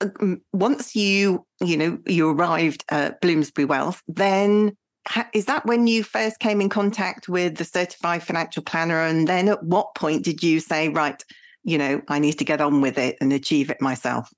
um, 0.00 0.40
once 0.52 0.96
you 0.96 1.44
you 1.60 1.76
know 1.76 1.98
you 2.06 2.30
arrived 2.30 2.84
at 2.88 3.20
Bloomsbury 3.20 3.66
Wealth, 3.66 4.02
then 4.08 4.76
is 5.32 5.44
that 5.44 5.66
when 5.66 5.86
you 5.86 6.02
first 6.02 6.38
came 6.40 6.60
in 6.60 6.68
contact 6.68 7.28
with 7.28 7.56
the 7.56 7.64
certified 7.64 8.22
financial 8.22 8.62
planner 8.62 9.00
and 9.00 9.28
then 9.28 9.48
at 9.48 9.62
what 9.62 9.94
point 9.94 10.24
did 10.24 10.42
you 10.42 10.58
say 10.58 10.88
right 10.88 11.22
you 11.66 11.76
know 11.76 12.00
i 12.08 12.18
need 12.18 12.38
to 12.38 12.44
get 12.44 12.62
on 12.62 12.80
with 12.80 12.96
it 12.96 13.18
and 13.20 13.32
achieve 13.32 13.68
it 13.68 13.82
myself. 13.82 14.32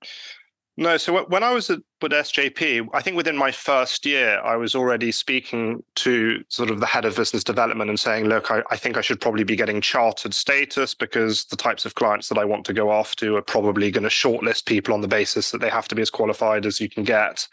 No 0.77 0.97
so 0.97 1.25
when 1.27 1.45
i 1.45 1.53
was 1.53 1.71
at 1.71 1.81
with 2.03 2.13
SJP, 2.13 2.89
I 2.93 3.03
think 3.03 3.17
within 3.17 3.37
my 3.37 3.51
first 3.51 4.07
year, 4.07 4.41
I 4.41 4.57
was 4.57 4.75
already 4.75 5.13
speaking 5.13 5.83
to 5.97 6.45
sort 6.49 6.71
of 6.71 6.81
the 6.81 6.87
head 6.87 7.05
of 7.05 7.17
business 7.17 7.45
development 7.45 7.91
and 7.91 7.99
saying, 7.99 8.27
look, 8.27 8.51
I, 8.51 8.63
I, 8.71 8.77
think 8.77 8.97
I 8.97 9.01
should 9.01 9.21
probably 9.21 9.45
be 9.45 9.57
getting 9.57 9.81
chartered 9.81 10.35
status 10.35 10.95
because 10.95 11.45
the 11.47 11.57
types 11.57 11.85
of 11.85 11.95
clients 11.95 12.29
that 12.29 12.39
I 12.39 12.45
want 12.45 12.65
to 12.67 12.73
go 12.73 12.93
after 12.93 13.37
are 13.37 13.43
probably 13.43 13.91
going 13.91 14.05
to 14.05 14.09
shortlist 14.09 14.67
people 14.67 14.95
on 14.95 15.01
the 15.01 15.09
basis 15.09 15.51
that 15.51 15.61
they 15.61 15.71
have 15.71 15.89
to 15.89 15.95
be 15.95 16.03
as 16.03 16.11
qualified 16.11 16.67
as 16.67 16.81
you 16.81 16.89
can 16.89 17.05
get. 17.05 17.47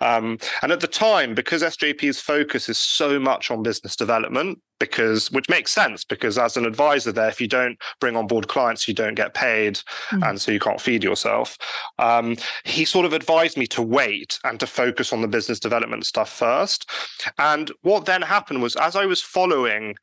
Um, 0.00 0.38
and 0.62 0.72
at 0.72 0.80
the 0.80 0.86
time, 0.86 1.34
because 1.34 1.62
SJP's 1.62 2.20
focus 2.20 2.68
is 2.68 2.78
so 2.78 3.18
much 3.18 3.50
on 3.50 3.62
business 3.62 3.96
development, 3.96 4.58
because 4.78 5.30
which 5.30 5.48
makes 5.48 5.72
sense 5.72 6.04
because 6.04 6.38
as 6.38 6.56
an 6.56 6.64
advisor 6.64 7.12
there 7.12 7.28
if 7.28 7.40
you 7.40 7.48
don't 7.48 7.78
bring 8.00 8.16
on 8.16 8.26
board 8.26 8.48
clients 8.48 8.86
you 8.86 8.94
don't 8.94 9.14
get 9.14 9.34
paid 9.34 9.74
mm-hmm. 9.74 10.22
and 10.22 10.40
so 10.40 10.52
you 10.52 10.60
can't 10.60 10.80
feed 10.80 11.02
yourself 11.02 11.58
um, 11.98 12.36
he 12.64 12.84
sort 12.84 13.04
of 13.04 13.12
advised 13.12 13.56
me 13.56 13.66
to 13.66 13.77
to 13.78 13.82
wait 13.82 14.40
and 14.42 14.58
to 14.58 14.66
focus 14.66 15.12
on 15.12 15.22
the 15.22 15.28
business 15.28 15.60
development 15.60 16.04
stuff 16.04 16.28
first. 16.28 16.90
And 17.38 17.70
what 17.82 18.06
then 18.06 18.22
happened 18.22 18.60
was, 18.60 18.74
as 18.74 18.96
I 18.96 19.06
was 19.06 19.22
following 19.22 19.94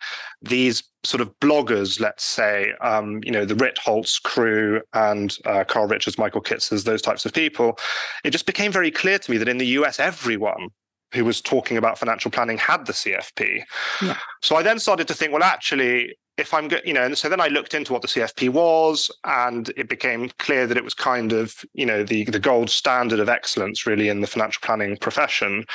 these 0.41 0.81
sort 1.03 1.19
of 1.19 1.37
bloggers, 1.41 1.99
let's 1.99 2.23
say, 2.23 2.71
um, 2.79 3.19
you 3.25 3.31
know, 3.31 3.43
the 3.43 3.53
Ritholtz 3.53 4.21
crew 4.23 4.81
and 4.93 5.37
uh, 5.43 5.65
Carl 5.65 5.87
Richards, 5.87 6.17
Michael 6.17 6.41
Kitces, 6.41 6.85
those 6.85 7.01
types 7.01 7.25
of 7.25 7.33
people, 7.33 7.77
it 8.23 8.31
just 8.31 8.45
became 8.45 8.71
very 8.71 8.91
clear 8.91 9.19
to 9.19 9.29
me 9.29 9.37
that 9.37 9.49
in 9.49 9.57
the 9.57 9.67
US, 9.79 9.99
everyone 9.99 10.69
who 11.15 11.25
was 11.25 11.41
talking 11.41 11.77
about 11.77 11.97
financial 11.97 12.31
planning 12.31 12.57
had 12.57 12.85
the 12.85 12.93
CFP. 12.93 13.63
Yeah. 14.01 14.17
So 14.41 14.55
I 14.55 14.63
then 14.63 14.79
started 14.79 15.07
to 15.07 15.13
think, 15.13 15.31
well, 15.33 15.43
actually, 15.43 16.15
if 16.37 16.53
I'm 16.53 16.67
good, 16.67 16.81
you 16.85 16.93
know, 16.93 17.03
and 17.03 17.17
so 17.17 17.29
then 17.29 17.39
I 17.39 17.47
looked 17.47 17.73
into 17.73 17.93
what 17.93 18.01
the 18.01 18.09
CFP 18.09 18.49
was, 18.49 19.09
and 19.23 19.69
it 19.77 19.87
became 19.87 20.29
clear 20.37 20.67
that 20.67 20.77
it 20.77 20.83
was 20.83 20.93
kind 20.93 21.31
of, 21.31 21.63
you 21.73 21.85
know, 21.85 22.03
the 22.03 22.25
the 22.25 22.39
gold 22.39 22.69
standard 22.69 23.19
of 23.19 23.29
excellence 23.29 23.85
really 23.85 24.09
in 24.09 24.21
the 24.21 24.27
financial 24.27 24.59
planning 24.61 24.97
profession. 24.97 25.65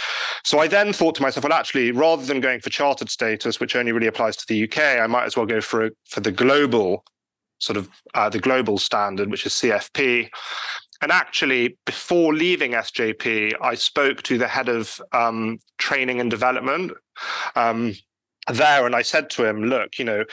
So 0.44 0.58
I 0.58 0.68
then 0.68 0.92
thought 0.92 1.14
to 1.14 1.22
myself, 1.22 1.44
well, 1.44 1.54
actually, 1.54 1.92
rather 1.92 2.24
than 2.24 2.40
going 2.40 2.60
for 2.60 2.70
chartered 2.70 3.08
status, 3.08 3.58
which 3.58 3.74
only 3.74 3.92
really 3.92 4.06
applies 4.06 4.36
to 4.36 4.46
the 4.46 4.64
UK, 4.64 5.00
I 5.00 5.06
might 5.06 5.24
as 5.24 5.36
well 5.36 5.46
go 5.46 5.62
for 5.62 5.86
a, 5.86 5.90
for 6.06 6.20
the 6.20 6.32
global 6.32 7.04
sort 7.58 7.76
of 7.76 7.88
uh, 8.14 8.28
the 8.28 8.38
global 8.38 8.76
standard, 8.78 9.30
which 9.30 9.46
is 9.46 9.52
CFP. 9.52 10.28
And 11.00 11.10
actually, 11.10 11.78
before 11.86 12.34
leaving 12.34 12.72
SJP, 12.72 13.54
I 13.60 13.74
spoke 13.74 14.22
to 14.24 14.36
the 14.36 14.48
head 14.48 14.68
of 14.68 15.00
um, 15.12 15.58
training 15.78 16.20
and 16.20 16.30
development. 16.30 16.92
Um, 17.56 17.94
there 18.48 18.86
and 18.86 18.94
I 18.94 19.02
said 19.02 19.30
to 19.30 19.44
him, 19.44 19.64
look, 19.64 19.98
you 19.98 20.04
know, 20.04 20.24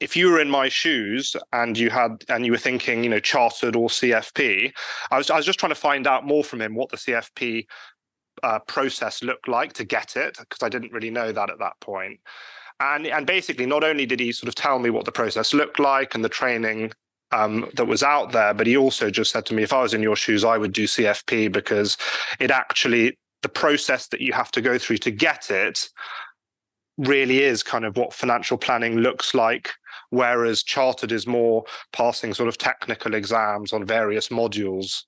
if 0.00 0.16
you 0.16 0.30
were 0.30 0.40
in 0.40 0.50
my 0.50 0.68
shoes 0.68 1.36
and 1.52 1.78
you 1.78 1.88
had 1.88 2.24
and 2.28 2.44
you 2.44 2.52
were 2.52 2.58
thinking, 2.58 3.04
you 3.04 3.10
know, 3.10 3.20
chartered 3.20 3.76
or 3.76 3.88
CFP, 3.88 4.72
I 5.10 5.18
was 5.18 5.30
I 5.30 5.36
was 5.36 5.46
just 5.46 5.60
trying 5.60 5.70
to 5.70 5.76
find 5.76 6.06
out 6.06 6.26
more 6.26 6.42
from 6.42 6.60
him 6.60 6.74
what 6.74 6.90
the 6.90 6.96
CFP 6.96 7.66
uh, 8.42 8.58
process 8.60 9.22
looked 9.22 9.48
like 9.48 9.72
to 9.74 9.84
get 9.84 10.16
it 10.16 10.36
because 10.38 10.62
I 10.62 10.68
didn't 10.68 10.92
really 10.92 11.10
know 11.10 11.30
that 11.32 11.50
at 11.50 11.58
that 11.60 11.78
point. 11.80 12.20
And 12.80 13.06
and 13.06 13.26
basically, 13.26 13.66
not 13.66 13.84
only 13.84 14.04
did 14.04 14.18
he 14.18 14.32
sort 14.32 14.48
of 14.48 14.56
tell 14.56 14.78
me 14.80 14.90
what 14.90 15.04
the 15.04 15.12
process 15.12 15.54
looked 15.54 15.78
like 15.78 16.14
and 16.14 16.24
the 16.24 16.28
training 16.28 16.92
um, 17.32 17.68
that 17.74 17.86
was 17.86 18.02
out 18.02 18.32
there, 18.32 18.54
but 18.54 18.66
he 18.66 18.76
also 18.76 19.10
just 19.10 19.32
said 19.32 19.46
to 19.46 19.54
me, 19.54 19.62
if 19.62 19.72
I 19.72 19.82
was 19.82 19.94
in 19.94 20.02
your 20.02 20.16
shoes, 20.16 20.44
I 20.44 20.58
would 20.58 20.72
do 20.72 20.84
CFP 20.84 21.50
because 21.52 21.96
it 22.38 22.50
actually 22.50 23.18
the 23.42 23.48
process 23.48 24.06
that 24.08 24.20
you 24.20 24.32
have 24.32 24.52
to 24.52 24.60
go 24.60 24.78
through 24.78 24.98
to 24.98 25.10
get 25.10 25.50
it 25.50 25.88
really 26.98 27.42
is 27.42 27.62
kind 27.62 27.84
of 27.84 27.96
what 27.96 28.12
financial 28.12 28.56
planning 28.56 28.98
looks 28.98 29.34
like 29.34 29.70
whereas 30.10 30.62
chartered 30.62 31.10
is 31.10 31.26
more 31.26 31.64
passing 31.92 32.34
sort 32.34 32.48
of 32.48 32.58
technical 32.58 33.14
exams 33.14 33.72
on 33.72 33.84
various 33.84 34.28
modules 34.28 35.04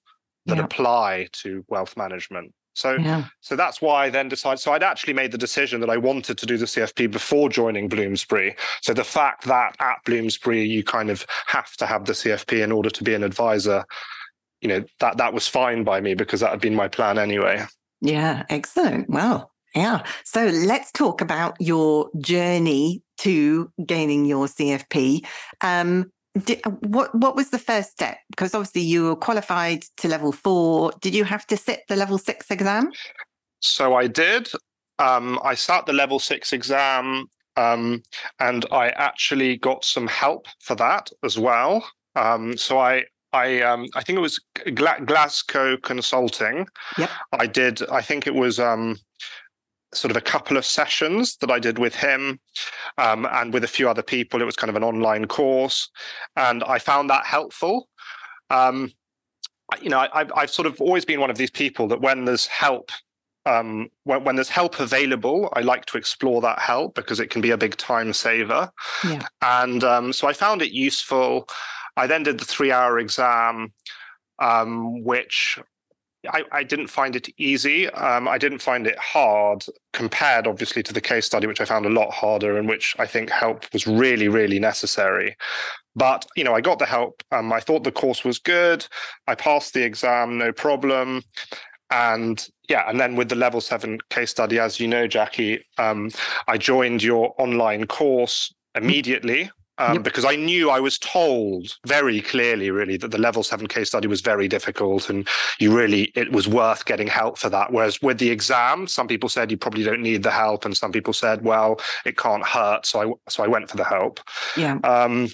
that 0.47 0.57
yeah. 0.57 0.65
apply 0.65 1.29
to 1.33 1.63
wealth 1.69 1.95
management 1.95 2.53
so 2.75 2.97
yeah. 2.97 3.25
so 3.41 3.57
that's 3.57 3.81
why 3.81 4.05
I 4.05 4.11
then 4.11 4.29
decided 4.29 4.59
so 4.59 4.73
I'd 4.73 4.83
actually 4.83 5.15
made 5.15 5.33
the 5.33 5.39
decision 5.39 5.81
that 5.81 5.91
I 5.91 5.97
wanted 5.97 6.39
to 6.39 6.47
do 6.47 6.57
the 6.57 6.67
CFP 6.67 7.11
before 7.11 7.49
joining 7.49 7.89
Bloomsbury 7.89 8.57
so 8.83 8.93
the 8.93 9.05
fact 9.05 9.45
that 9.45 9.77
at 9.81 9.97
Bloomsbury 10.05 10.65
you 10.65 10.85
kind 10.85 11.11
of 11.11 11.27
have 11.47 11.77
to 11.77 11.87
have 11.87 12.05
the 12.05 12.13
CFP 12.13 12.63
in 12.63 12.73
order 12.73 12.91
to 12.91 13.05
be 13.05 13.15
an 13.15 13.25
advisor 13.25 13.85
you 14.61 14.69
know 14.69 14.85
that 15.01 15.17
that 15.17 15.33
was 15.33 15.49
fine 15.49 15.85
by 15.85 16.01
me 16.01 16.15
because 16.15 16.41
that 16.41 16.51
had 16.51 16.61
been 16.61 16.75
my 16.75 16.89
plan 16.89 17.19
anyway 17.19 17.65
yeah 18.01 18.45
excellent 18.51 19.09
well 19.09 19.51
yeah. 19.75 20.05
So 20.25 20.47
let's 20.47 20.93
talk 20.93 21.21
about 21.21 21.57
your 21.59 22.09
journey 22.21 23.03
to 23.19 23.71
gaining 23.85 24.25
your 24.25 24.47
CFP. 24.47 25.27
Um, 25.61 26.13
did, 26.39 26.61
what 26.81 27.15
what 27.15 27.37
was 27.37 27.51
the 27.51 27.59
first 27.59 27.93
step? 27.93 28.19
Because 28.31 28.55
obviously 28.55 28.83
you 28.83 29.05
were 29.05 29.17
qualified 29.17 29.85
to 29.99 30.09
level 30.09 30.33
four. 30.33 30.93
Did 31.01 31.15
you 31.15 31.25
have 31.25 31.47
to 31.47 31.57
sit 31.57 31.83
the 31.89 31.97
level 31.97 32.19
six 32.19 32.51
exam? 32.51 32.91
So 33.61 33.95
I 33.95 34.09
did. 34.09 34.51
Um, 34.99 35.41
I 35.45 35.55
sat 35.55 35.87
the 35.87 35.93
level 35.93 36.19
six 36.19 36.53
exam, 36.53 37.27
um, 37.57 38.03
and 38.41 38.67
I 38.73 38.89
actually 38.91 39.57
got 39.57 39.85
some 39.85 40.07
help 40.07 40.47
for 40.61 40.75
that 40.77 41.11
as 41.23 41.39
well. 41.39 41.85
Um, 42.17 42.57
so 42.57 42.79
I 42.79 43.05
I 43.33 43.61
um, 43.63 43.87
I 43.95 44.03
think 44.03 44.17
it 44.17 44.23
was 44.23 44.41
Glasgow 44.75 45.77
Consulting. 45.77 46.67
Yep. 46.99 47.11
I 47.33 47.47
did. 47.47 47.89
I 47.91 48.03
think 48.03 48.27
it 48.27 48.35
was 48.35 48.59
um, 48.59 48.97
sort 49.97 50.11
of 50.11 50.17
a 50.17 50.21
couple 50.21 50.57
of 50.57 50.65
sessions 50.65 51.37
that 51.37 51.51
I 51.51 51.59
did 51.59 51.79
with 51.79 51.95
him 51.95 52.41
um, 52.99 53.27
and 53.31 53.53
with 53.53 53.65
a 53.65 53.69
few 53.69 53.89
other 53.89 54.03
people. 54.03 54.41
It 54.41 54.45
was 54.45 54.57
kind 54.57 54.71
of 54.71 54.77
an 54.77 54.85
online 54.85 55.27
course, 55.27 55.89
and 56.37 56.63
I 56.65 56.79
found 56.79 57.11
that 57.11 57.27
helpful. 57.27 57.89
Um, 58.51 58.93
you 59.81 59.91
know, 59.91 59.99
I, 59.99 60.27
have 60.37 60.51
sort 60.51 60.67
of 60.67 60.81
always 60.81 61.05
been 61.05 61.21
one 61.21 61.31
of 61.31 61.39
these 61.39 61.51
people 61.51 61.89
that 61.89 62.01
when 62.01 62.25
there's 62.25 62.47
help, 62.47 62.91
um, 63.47 63.89
when, 64.05 64.25
when, 64.25 64.37
there's 64.37 64.49
help 64.49 64.79
available, 64.79 65.49
I 65.55 65.61
like 65.61 65.87
to 65.87 65.99
explore 65.99 66.41
that 66.43 66.59
help 66.59 66.95
because 66.95 67.21
it 67.21 67.31
can 67.31 67.41
be 67.41 67.51
a 67.51 67.59
big 67.59 67.77
time 67.77 68.13
saver. 68.13 68.71
Yeah. 69.05 69.27
And 69.43 69.83
um, 69.83 70.13
so 70.13 70.29
I 70.29 70.33
found 70.33 70.63
it 70.63 70.73
useful. 70.73 71.49
I 71.97 72.07
then 72.07 72.23
did 72.23 72.39
the 72.39 72.45
three 72.45 72.73
hour 72.73 72.99
exam, 72.99 73.73
um, 74.39 75.03
which 75.03 75.59
I, 76.29 76.45
I, 76.53 76.63
didn't 76.63 76.89
find 76.89 77.17
it 77.17 77.29
easy. 77.39 77.89
Um, 77.91 78.29
I 78.29 78.39
didn't 78.39 78.61
find 78.61 78.87
it 78.87 78.99
hard 78.99 79.65
compared, 79.93 80.47
obviously, 80.47 80.83
to 80.85 80.93
the 80.93 81.01
case 81.01 81.27
study, 81.27 81.47
which 81.47 81.61
I 81.61 81.65
found 81.65 81.87
a 81.87 81.91
lot 81.91 82.13
harder 82.13 82.57
and 82.57 82.69
which 82.69 82.95
I 82.99 83.07
think 83.07 83.31
help 83.31 83.73
was 83.73 83.87
really, 83.87 84.29
really 84.29 84.59
necessary. 84.59 85.37
But 85.97 86.27
you 86.37 86.45
know, 86.45 86.55
I 86.55 86.61
got 86.61 86.79
the 86.79 86.87
help. 86.87 87.23
Um, 87.33 87.53
I 87.53 87.61
thought 87.61 87.85
the 87.85 87.93
course 87.93 88.25
was 88.25 88.39
good. 88.39 88.87
I 89.27 89.35
passed 89.35 89.75
the 89.75 89.85
exam, 89.85 90.39
no 90.39 90.53
problem. 90.53 91.23
And 91.91 92.47
yeah, 92.69 92.89
and 92.89 92.99
then 92.99 93.15
with 93.15 93.29
the 93.29 93.37
level 93.37 93.61
seven 93.61 93.99
case 94.11 94.31
study, 94.31 94.59
as 94.59 94.81
you 94.81 94.89
know, 94.89 95.07
Jackie, 95.07 95.65
um, 95.79 96.11
I 96.49 96.59
joined 96.59 97.03
your 97.03 97.35
online 97.39 97.87
course 97.87 98.53
immediately 98.75 99.51
um, 99.79 99.95
yep. 99.95 100.03
because 100.05 100.25
I 100.25 100.37
knew 100.37 100.71
I 100.71 100.81
was 100.81 100.99
told 100.99 101.77
very 101.87 102.21
clearly, 102.21 102.71
really, 102.71 102.97
that 102.99 103.11
the 103.11 103.19
level 103.19 103.43
seven 103.43 103.67
case 103.67 103.89
study 103.89 104.07
was 104.07 104.21
very 104.21 104.47
difficult, 104.47 105.11
and 105.11 105.27
you 105.59 105.77
really 105.77 106.13
it 106.15 106.31
was 106.33 106.47
worth 106.47 106.85
getting 106.85 107.09
help 107.09 107.39
for 107.39 107.49
that. 107.51 107.73
Whereas 107.73 108.01
with 108.01 108.19
the 108.19 108.31
exam, 108.31 108.87
some 108.87 109.09
people 109.09 109.29
said 109.29 109.51
you 109.51 109.57
probably 109.57 109.83
don't 109.83 110.03
need 110.03 110.23
the 110.23 110.31
help, 110.31 110.65
and 110.65 110.77
some 110.77 110.93
people 110.93 111.13
said, 111.13 111.43
well, 111.43 111.81
it 112.05 112.17
can't 112.17 112.47
hurt. 112.47 112.87
So 112.87 113.01
I 113.01 113.31
so 113.31 113.43
I 113.43 113.49
went 113.49 113.69
for 113.69 113.77
the 113.77 113.85
help. 113.85 114.21
Yeah. 114.57 114.79
Um, 114.85 115.29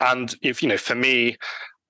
and 0.00 0.34
if 0.42 0.62
you 0.62 0.68
know, 0.68 0.78
for 0.78 0.94
me, 0.94 1.36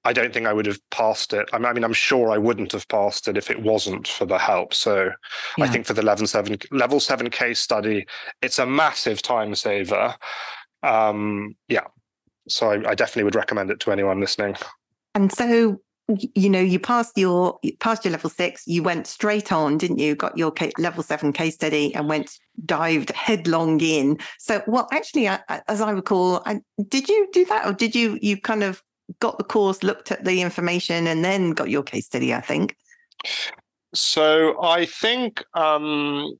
I 0.05 0.12
don't 0.12 0.33
think 0.33 0.47
I 0.47 0.52
would 0.52 0.66
have 0.66 0.78
passed 0.90 1.33
it. 1.33 1.49
I 1.52 1.59
mean, 1.59 1.85
I'm 1.85 1.93
sure 1.93 2.31
I 2.31 2.38
wouldn't 2.38 2.73
have 2.73 2.87
passed 2.88 3.26
it 3.26 3.37
if 3.37 3.50
it 3.50 3.61
wasn't 3.61 4.07
for 4.07 4.25
the 4.25 4.38
help. 4.38 4.73
So 4.73 5.11
yeah. 5.59 5.64
I 5.64 5.69
think 5.69 5.87
for 5.87 5.95
the 5.95 6.02
level 6.02 6.26
seven 6.26 6.59
level 6.71 7.00
seven 7.00 7.31
case 7.31 7.61
study, 7.61 8.07
it's 8.43 8.59
a 8.59 8.66
massive 8.66 9.23
time 9.23 9.55
saver 9.55 10.14
um, 10.83 11.56
yeah, 11.68 11.87
so 12.49 12.71
I, 12.71 12.90
I 12.90 12.95
definitely 12.95 13.25
would 13.25 13.35
recommend 13.35 13.71
it 13.71 13.80
to 13.80 13.92
anyone 13.92 14.21
listening. 14.21 14.56
And 15.14 15.33
so 15.33 15.80
you 16.09 16.49
know 16.49 16.61
you 16.61 16.78
passed 16.78 17.18
your 17.18 17.59
passed 17.80 18.04
your 18.04 18.12
level 18.12 18.30
six 18.30 18.62
you 18.66 18.80
went 18.80 19.09
straight 19.09 19.50
on 19.50 19.76
didn't 19.76 19.99
you? 19.99 20.14
Got 20.14 20.38
your 20.38 20.52
level 20.78 21.02
seven 21.02 21.33
case 21.33 21.54
study 21.54 21.95
and 21.95 22.09
went 22.09 22.38
dived 22.64 23.11
headlong 23.11 23.80
in. 23.80 24.18
So 24.38 24.62
well 24.66 24.88
actually 24.92 25.28
I, 25.28 25.40
as 25.68 25.80
i 25.80 25.90
recall 25.90 26.42
I, 26.47 26.61
did 26.88 27.09
you 27.09 27.28
do 27.33 27.45
that 27.47 27.66
or 27.66 27.73
did 27.73 27.95
you 27.95 28.18
you 28.23 28.40
kind 28.40 28.62
of 28.62 28.83
got 29.21 29.38
the 29.38 29.45
course 29.45 29.83
looked 29.83 30.12
at 30.12 30.25
the 30.25 30.40
information 30.42 31.06
and 31.06 31.25
then 31.25 31.50
got 31.50 31.71
your 31.71 31.83
case 31.83 32.06
study 32.06 32.33
i 32.33 32.40
think? 32.40 32.76
So 33.95 34.62
i 34.62 34.87
think 34.87 35.42
um 35.54 36.38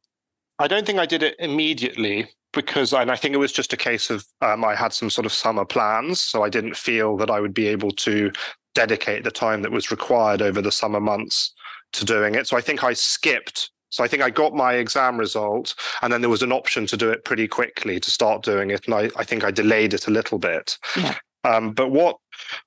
i 0.61 0.69
don't 0.69 0.87
think 0.87 1.01
i 1.01 1.07
did 1.07 1.25
it 1.25 1.35
immediately 1.41 2.29
because 2.57 2.93
and 2.93 3.11
I 3.11 3.17
think 3.17 3.35
it 3.35 3.39
was 3.39 3.53
just 3.53 3.73
a 3.73 3.77
case 3.77 4.11
of 4.11 4.25
um, 4.43 4.65
I 4.65 4.75
had 4.75 4.93
some 4.93 5.11
sort 5.11 5.27
of 5.27 5.33
summer 5.33 5.65
plans, 5.65 6.21
so 6.21 6.43
I 6.43 6.49
didn't 6.49 6.77
feel 6.77 7.17
that 7.19 7.31
I 7.31 7.39
would 7.39 7.55
be 7.55 7.69
able 7.69 7.93
to 7.93 8.33
dedicate 8.75 9.23
the 9.23 9.31
time 9.31 9.63
that 9.63 9.71
was 9.71 9.93
required 9.93 10.43
over 10.43 10.61
the 10.61 10.73
summer 10.73 11.01
months 11.01 11.55
to 11.93 12.05
doing 12.05 12.35
it. 12.35 12.49
So 12.49 12.57
I 12.57 12.61
think 12.61 12.83
I 12.83 12.93
skipped. 12.95 13.71
So 13.91 14.03
I 14.03 14.09
think 14.09 14.23
I 14.23 14.31
got 14.31 14.53
my 14.53 14.75
exam 14.75 15.17
result, 15.17 15.75
and 16.03 16.13
then 16.13 16.21
there 16.21 16.31
was 16.31 16.43
an 16.43 16.53
option 16.53 16.87
to 16.87 16.97
do 16.97 17.11
it 17.11 17.25
pretty 17.25 17.47
quickly 17.47 18.01
to 18.01 18.11
start 18.11 18.43
doing 18.43 18.71
it, 18.71 18.87
and 18.87 18.95
I, 18.95 19.11
I 19.17 19.23
think 19.23 19.45
I 19.45 19.53
delayed 19.53 19.95
it 19.95 20.09
a 20.09 20.11
little 20.11 20.39
bit. 20.39 20.77
Yeah. 20.97 21.15
Um, 21.45 21.73
but 21.73 21.91
what 21.91 22.17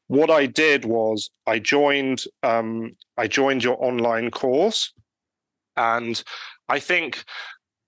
what 0.07 0.29
I 0.29 0.45
did 0.45 0.85
was 0.85 1.29
I 1.45 1.59
joined 1.59 2.23
um, 2.43 2.95
I 3.17 3.27
joined 3.27 3.63
your 3.63 3.83
online 3.83 4.31
course, 4.31 4.93
and 5.75 6.23
I 6.69 6.79
think 6.79 7.23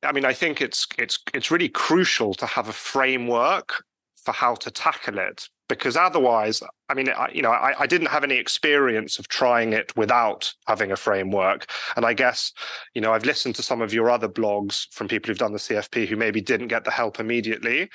I 0.03 0.11
mean, 0.11 0.25
I 0.25 0.33
think 0.33 0.61
it's 0.61 0.87
it's 0.97 1.19
it's 1.33 1.51
really 1.51 1.69
crucial 1.69 2.33
to 2.35 2.45
have 2.45 2.67
a 2.67 2.73
framework 2.73 3.83
for 4.15 4.31
how 4.33 4.55
to 4.55 4.71
tackle 4.71 5.17
it 5.17 5.47
because 5.67 5.95
otherwise, 5.95 6.61
I 6.89 6.93
mean, 6.93 7.09
I, 7.09 7.29
you 7.33 7.41
know, 7.41 7.51
I, 7.51 7.73
I 7.79 7.87
didn't 7.87 8.07
have 8.07 8.25
any 8.25 8.35
experience 8.35 9.19
of 9.19 9.29
trying 9.29 9.71
it 9.73 9.95
without 9.95 10.53
having 10.67 10.91
a 10.91 10.97
framework, 10.97 11.71
and 11.95 12.05
I 12.05 12.13
guess, 12.13 12.51
you 12.93 13.01
know, 13.01 13.13
I've 13.13 13.25
listened 13.25 13.55
to 13.55 13.63
some 13.63 13.81
of 13.81 13.93
your 13.93 14.09
other 14.09 14.27
blogs 14.27 14.87
from 14.91 15.07
people 15.07 15.29
who've 15.29 15.37
done 15.37 15.53
the 15.53 15.59
CFP 15.59 16.07
who 16.07 16.17
maybe 16.17 16.41
didn't 16.41 16.67
get 16.67 16.83
the 16.83 16.91
help 16.91 17.19
immediately, 17.19 17.89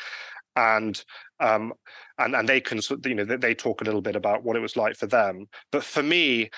and 0.56 1.04
um, 1.40 1.74
and 2.18 2.34
and 2.34 2.48
they 2.48 2.60
can, 2.60 2.80
you 3.04 3.14
know, 3.14 3.24
they 3.24 3.54
talk 3.54 3.80
a 3.80 3.84
little 3.84 4.00
bit 4.00 4.16
about 4.16 4.42
what 4.42 4.56
it 4.56 4.60
was 4.60 4.76
like 4.76 4.96
for 4.96 5.06
them, 5.06 5.46
but 5.70 5.84
for 5.84 6.02
me, 6.02 6.50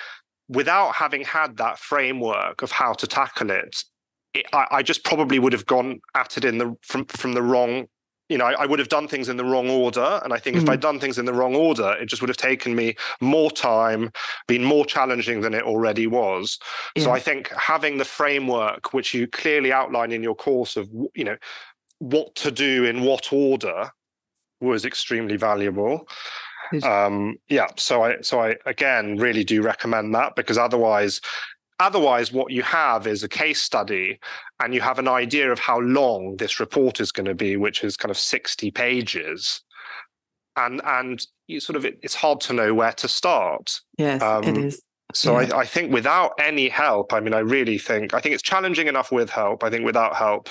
without 0.49 0.95
having 0.95 1.25
had 1.25 1.57
that 1.57 1.79
framework 1.79 2.63
of 2.63 2.71
how 2.71 2.93
to 2.93 3.07
tackle 3.07 3.51
it 3.51 3.83
I, 4.53 4.67
I, 4.71 4.83
just 4.83 5.05
probably 5.05 5.39
would 5.39 5.53
have 5.53 5.67
gone 5.67 6.01
at 6.15 6.37
it 6.37 6.45
in 6.45 6.59
the 6.59 6.77
from 6.83 7.07
from 7.07 7.33
the 7.33 7.43
wrong 7.43 7.89
you 8.29 8.37
know, 8.37 8.45
I, 8.45 8.63
I, 8.63 8.67
would 8.67 8.79
have 8.79 8.89
done 8.89 9.09
things 9.09 9.29
in 9.29 9.37
the 9.37 9.45
wrong 9.45 9.71
order. 9.71 10.21
And 10.23 10.33
I 10.33 10.39
think 10.39 10.57
mm. 10.57 10.63
if 10.63 10.69
I'd 10.69 10.81
done 10.81 11.01
things 11.01 11.19
in 11.19 11.25
the 11.25 11.33
wrong 11.33 11.55
order, 11.55 11.93
it 11.93 12.07
just 12.07 12.21
would 12.21 12.29
have 12.29 12.37
taken 12.37 12.75
me 12.75 12.95
more 13.21 13.51
time, 13.51 14.13
been 14.47 14.65
more 14.65 14.85
challenging 14.85 15.41
than 15.41 15.55
it 15.55 15.63
already 15.63 16.07
was. 16.07 16.59
Yeah. 16.95 17.05
So 17.05 17.11
I 17.11 17.21
think 17.21 17.51
having 17.55 17.97
the 17.97 18.05
framework, 18.05 18.93
which 18.93 19.15
you 19.15 19.27
clearly 19.27 19.73
outline 19.73 20.13
in 20.13 20.23
your 20.23 20.35
course 20.35 20.77
of, 20.77 20.91
you 21.15 21.25
know, 21.25 21.37
what 22.01 22.35
to 22.37 22.51
do 22.51 22.85
in 22.85 23.03
what 23.03 23.33
order 23.33 23.91
was 24.61 24.85
extremely 24.85 25.37
valuable. 25.37 26.07
Um, 26.83 27.37
yeah. 27.49 27.69
So 27.77 28.03
I, 28.03 28.21
so 28.21 28.41
I, 28.41 28.57
again, 28.67 29.17
really 29.17 29.43
do 29.43 29.63
recommend 29.63 30.15
that 30.15 30.37
because 30.37 30.59
otherwise 30.59 31.23
Otherwise, 31.81 32.33
what 32.33 32.53
you 32.53 32.63
have 32.63 33.07
is 33.07 33.23
a 33.23 33.29
case 33.29 33.63
study, 33.63 34.19
and 34.61 34.75
you 34.75 34.81
have 34.81 34.99
an 34.99 35.07
idea 35.07 35.53
of 35.53 35.59
how 35.61 35.79
long 35.79 36.37
this 36.37 36.59
report 36.59 37.01
is 37.01 37.13
going 37.13 37.27
to 37.27 37.35
be, 37.35 37.57
which 37.57 37.85
is 37.85 37.97
kind 37.97 38.11
of 38.11 38.19
60 38.19 38.71
pages. 38.73 39.63
And 40.57 40.81
and 40.85 41.25
you 41.47 41.61
sort 41.61 41.77
of 41.77 41.85
it, 41.85 42.01
it's 42.03 42.17
hard 42.17 42.41
to 42.43 42.53
know 42.53 42.75
where 42.75 42.93
to 42.93 43.07
start. 43.07 43.81
Yes, 43.97 44.21
um, 44.23 44.43
it 44.43 44.59
is. 44.59 44.83
So 45.15 45.39
yeah. 45.39 45.55
I, 45.55 45.61
I 45.61 45.65
think 45.65 45.93
without 45.93 46.33
any 46.39 46.69
help, 46.69 47.13
I 47.13 47.21
mean, 47.21 47.33
I 47.33 47.39
really 47.39 47.79
think 47.79 48.13
I 48.13 48.21
think 48.21 48.35
it's 48.35 48.43
challenging 48.43 48.89
enough 48.89 49.13
with 49.13 49.31
help. 49.31 49.63
I 49.63 49.71
think 49.71 49.85
without 49.85 50.17
help, 50.17 50.51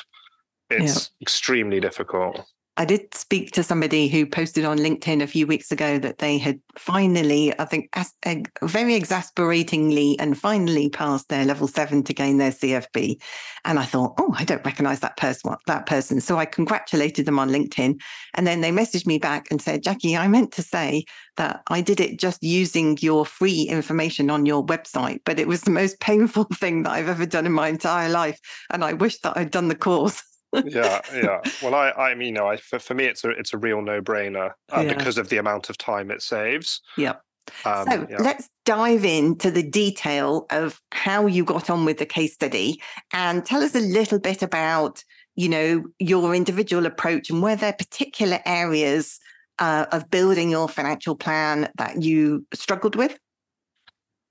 it's 0.70 1.12
yeah. 1.20 1.24
extremely 1.24 1.80
difficult. 1.80 2.46
I 2.80 2.86
did 2.86 3.12
speak 3.16 3.52
to 3.54 3.64
somebody 3.64 4.08
who 4.08 4.28
posted 4.28 4.64
on 4.64 4.78
LinkedIn 4.78 5.24
a 5.24 5.28
few 5.28 5.48
weeks 5.48 5.72
ago 5.72 5.98
that 5.98 6.20
they 6.20 6.38
had 6.38 6.60
finally, 6.78 7.52
I 7.60 7.66
think, 7.66 7.90
as, 7.94 8.14
uh, 8.24 8.36
very 8.62 8.94
exasperatingly 8.94 10.18
and 10.20 10.38
finally 10.38 10.88
passed 10.88 11.28
their 11.30 11.44
level 11.44 11.68
seven 11.68 12.04
to 12.04 12.14
gain 12.14 12.38
their 12.38 12.52
CFP. 12.52 13.20
And 13.66 13.80
I 13.80 13.84
thought, 13.84 14.14
oh, 14.20 14.32
I 14.38 14.44
don't 14.44 14.64
recognize 14.64 15.00
that 15.00 15.18
person. 15.18 15.56
That 15.66 15.88
person. 15.88 16.22
So 16.22 16.38
I 16.38 16.46
congratulated 16.46 17.26
them 17.26 17.40
on 17.40 17.50
LinkedIn, 17.50 18.00
and 18.36 18.46
then 18.46 18.62
they 18.62 18.72
messaged 18.72 19.08
me 19.08 19.18
back 19.18 19.48
and 19.50 19.60
said, 19.60 19.82
Jackie, 19.82 20.16
I 20.16 20.28
meant 20.28 20.52
to 20.54 20.62
say 20.62 21.06
that 21.38 21.62
I 21.70 21.82
did 21.82 22.00
it 22.00 22.20
just 22.20 22.44
using 22.44 22.98
your 23.02 23.26
free 23.26 23.64
information 23.64 24.30
on 24.30 24.46
your 24.46 24.64
website, 24.64 25.22
but 25.26 25.40
it 25.40 25.48
was 25.48 25.62
the 25.62 25.72
most 25.72 26.00
painful 26.08 26.44
thing 26.54 26.84
that 26.84 26.92
I've 26.92 27.10
ever 27.10 27.26
done 27.26 27.48
in 27.48 27.54
my 27.54 27.70
entire 27.70 28.10
life, 28.10 28.40
and 28.70 28.84
I 28.84 28.94
wish 28.94 29.20
that 29.22 29.36
I'd 29.36 29.50
done 29.50 29.68
the 29.68 29.76
course 29.76 30.22
yeah, 30.54 31.02
yeah. 31.14 31.42
Well, 31.62 31.76
I, 31.76 31.92
I 31.92 32.16
mean, 32.16 32.28
you 32.28 32.34
know, 32.34 32.48
I, 32.48 32.58
for, 32.58 32.80
for 32.80 32.94
me, 32.94 33.06
it's 33.06 33.24
a, 33.24 33.30
it's 33.32 33.54
a 33.54 33.58
real 33.58 33.82
no-brainer 33.82 34.52
uh, 34.72 34.82
yeah. 34.82 34.94
because 34.94 35.18
of 35.18 35.30
the 35.30 35.38
amount 35.38 35.70
of 35.70 35.78
time 35.78 36.12
it 36.12 36.22
saves. 36.22 36.82
Yep. 36.98 37.22
Um, 37.66 37.88
so 37.90 38.08
yeah. 38.10 38.18
let's 38.20 38.50
dive 38.66 39.06
into 39.06 39.52
the 39.52 39.64
detail 39.64 40.48
of 40.50 40.82
how 40.92 41.28
you 41.28 41.46
got 41.46 41.70
on 41.70 41.86
with 41.86 41.98
the 41.98 42.06
case 42.06 42.34
study 42.34 42.82
and 43.14 43.46
tell 43.46 43.64
us 43.64 43.74
a 43.74 43.80
little 43.80 44.20
bit 44.20 44.42
about, 44.42 45.04
you 45.36 45.48
know, 45.48 45.84
your 46.00 46.36
individual 46.36 46.86
approach 46.86 47.30
and 47.30 47.42
were 47.42 47.56
there 47.56 47.74
particular 47.74 48.40
areas 48.46 49.20
uh, 49.60 49.86
of 49.92 50.10
building 50.10 50.50
your 50.50 50.68
financial 50.68 51.16
plan 51.16 51.70
that 51.78 52.02
you 52.02 52.46
struggled 52.54 52.96
with. 52.96 53.18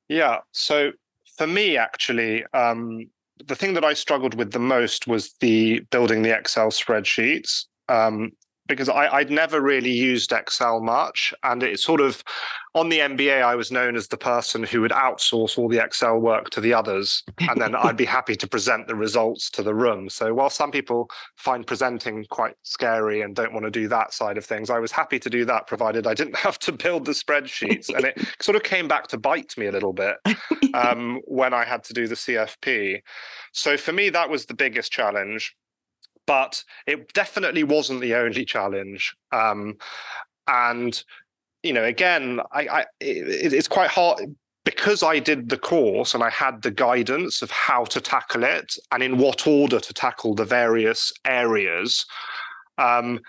Yeah. 0.09 0.41
So 0.53 0.93
for 1.37 1.47
me, 1.47 1.77
actually, 1.77 2.45
um, 2.53 3.09
the 3.45 3.57
thing 3.57 3.75
that 3.75 3.85
I 3.85 3.95
struggled 3.95 4.35
with 4.35 4.53
the 4.53 4.59
most 4.59 5.07
was 5.07 5.35
the 5.41 5.81
building 5.91 6.23
the 6.23 6.37
Excel 6.37 6.71
spreadsheets. 6.71 7.67
Um, 7.89 8.33
because 8.67 8.89
I, 8.89 9.09
I'd 9.09 9.31
never 9.31 9.61
really 9.61 9.91
used 9.91 10.33
Excel 10.33 10.81
much. 10.81 11.33
And 11.43 11.63
it 11.63 11.81
sort 11.81 12.01
of, 12.01 12.23
on 12.75 12.89
the 12.89 12.99
MBA, 12.99 13.43
I 13.43 13.55
was 13.55 13.73
known 13.73 13.97
as 13.97 14.09
the 14.09 14.17
person 14.17 14.63
who 14.63 14.81
would 14.81 14.91
outsource 14.91 15.59
all 15.59 15.69
the 15.69 15.83
Excel 15.83 16.19
work 16.19 16.51
to 16.51 16.61
the 16.61 16.75
others. 16.75 17.23
And 17.41 17.61
then 17.61 17.75
I'd 17.75 17.97
be 17.97 18.05
happy 18.19 18.37
to 18.37 18.47
present 18.47 18.87
the 18.87 18.95
results 18.95 19.51
to 19.51 19.63
the 19.63 19.75
room. 19.75 20.09
So 20.09 20.35
while 20.35 20.51
some 20.51 20.71
people 20.71 21.09
find 21.37 21.67
presenting 21.67 22.25
quite 22.31 22.55
scary 22.63 23.23
and 23.23 23.35
don't 23.35 23.53
want 23.53 23.65
to 23.65 23.71
do 23.71 23.89
that 23.89 24.13
side 24.13 24.39
of 24.39 24.45
things, 24.45 24.71
I 24.71 24.79
was 24.79 24.93
happy 24.93 25.19
to 25.19 25.31
do 25.31 25.45
that, 25.47 25.67
provided 25.67 26.07
I 26.07 26.15
didn't 26.15 26.37
have 26.47 26.59
to 26.61 26.73
build 26.73 27.05
the 27.05 27.13
spreadsheets. 27.13 27.89
And 27.95 28.05
it 28.07 28.19
sort 28.41 28.57
of 28.57 28.63
came 28.63 28.89
back 28.89 29.07
to 29.09 29.19
bite 29.19 29.57
me 29.57 29.67
a 29.67 29.73
little 29.73 29.93
bit 29.93 30.17
um, 30.75 31.21
when 31.25 31.55
I 31.55 31.65
had 31.65 31.85
to 31.85 31.95
do 31.95 32.07
the 32.07 32.15
CFP. 32.15 33.01
So 33.53 33.77
for 33.77 33.93
me, 33.93 34.11
that 34.11 34.29
was 34.29 34.47
the 34.47 34.55
biggest 34.55 34.93
challenge 34.93 35.55
but 36.27 36.63
it 36.87 37.13
definitely 37.13 37.65
wasn't 37.65 38.01
the 38.01 38.15
only 38.15 38.45
challenge. 38.45 39.15
Um, 39.33 39.77
and 40.49 41.03
you 41.63 41.73
know, 41.73 41.85
again, 41.85 42.41
I, 42.53 42.69
I 42.69 42.81
it, 43.01 43.53
it's 43.53 43.69
quite 43.69 43.91
hard 43.91 44.35
because 44.65 45.03
I 45.03 45.21
did 45.21 45.49
the 45.49 45.59
course 45.59 46.13
and 46.13 46.23
I 46.23 46.31
had 46.31 46.63
the 46.63 46.73
guidance 46.73 47.41
of 47.41 47.51
how 47.51 47.85
to 47.85 48.01
tackle 48.01 48.43
it 48.43 48.77
and 48.91 49.03
in 49.03 49.17
what 49.17 49.47
order 49.47 49.79
to 49.79 49.95
tackle 49.95 50.35
the 50.35 50.45
various 50.45 51.13
areas. 51.25 52.05
Um, 52.79 53.21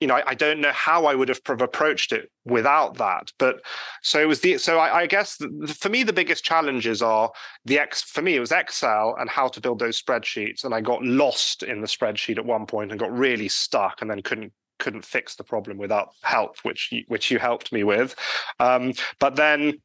you 0.00 0.06
know, 0.06 0.16
I, 0.16 0.22
I, 0.26 0.34
don't 0.34 0.60
know 0.60 0.72
how 0.72 1.06
I 1.06 1.14
would 1.14 1.28
have 1.28 1.40
approached 1.48 2.12
it 2.12 2.30
without 2.44 2.98
that. 2.98 3.32
But 3.38 3.62
so 4.02 4.20
it 4.20 4.26
was 4.26 4.40
the 4.40 4.58
so 4.58 4.78
I, 4.78 5.00
I 5.00 5.06
guess 5.06 5.36
the, 5.38 5.74
for 5.78 5.88
me 5.88 6.02
the 6.02 6.12
biggest 6.12 6.44
challenges 6.44 7.00
are 7.00 7.32
the 7.64 7.78
X. 7.78 8.02
For 8.02 8.22
me, 8.22 8.36
it 8.36 8.40
was 8.40 8.52
Excel 8.52 9.16
and 9.18 9.30
how 9.30 9.48
to 9.48 9.60
build 9.60 9.78
those 9.78 10.00
spreadsheets. 10.00 10.64
And 10.64 10.74
I 10.74 10.80
got 10.80 11.02
lost 11.02 11.62
in 11.62 11.80
the 11.80 11.86
spreadsheet 11.86 12.36
at 12.36 12.44
one 12.44 12.66
point 12.66 12.90
and 12.90 13.00
got 13.00 13.16
really 13.16 13.48
stuck, 13.48 14.02
and 14.02 14.10
then 14.10 14.22
couldn't 14.22 14.52
couldn't 14.78 15.04
fix 15.04 15.36
the 15.36 15.44
problem 15.44 15.78
without 15.78 16.10
help, 16.22 16.58
which 16.62 16.92
you, 16.92 17.02
which 17.08 17.30
you 17.30 17.38
helped 17.38 17.72
me 17.72 17.82
with. 17.82 18.14
Um, 18.60 18.92
but 19.18 19.36
then 19.36 19.80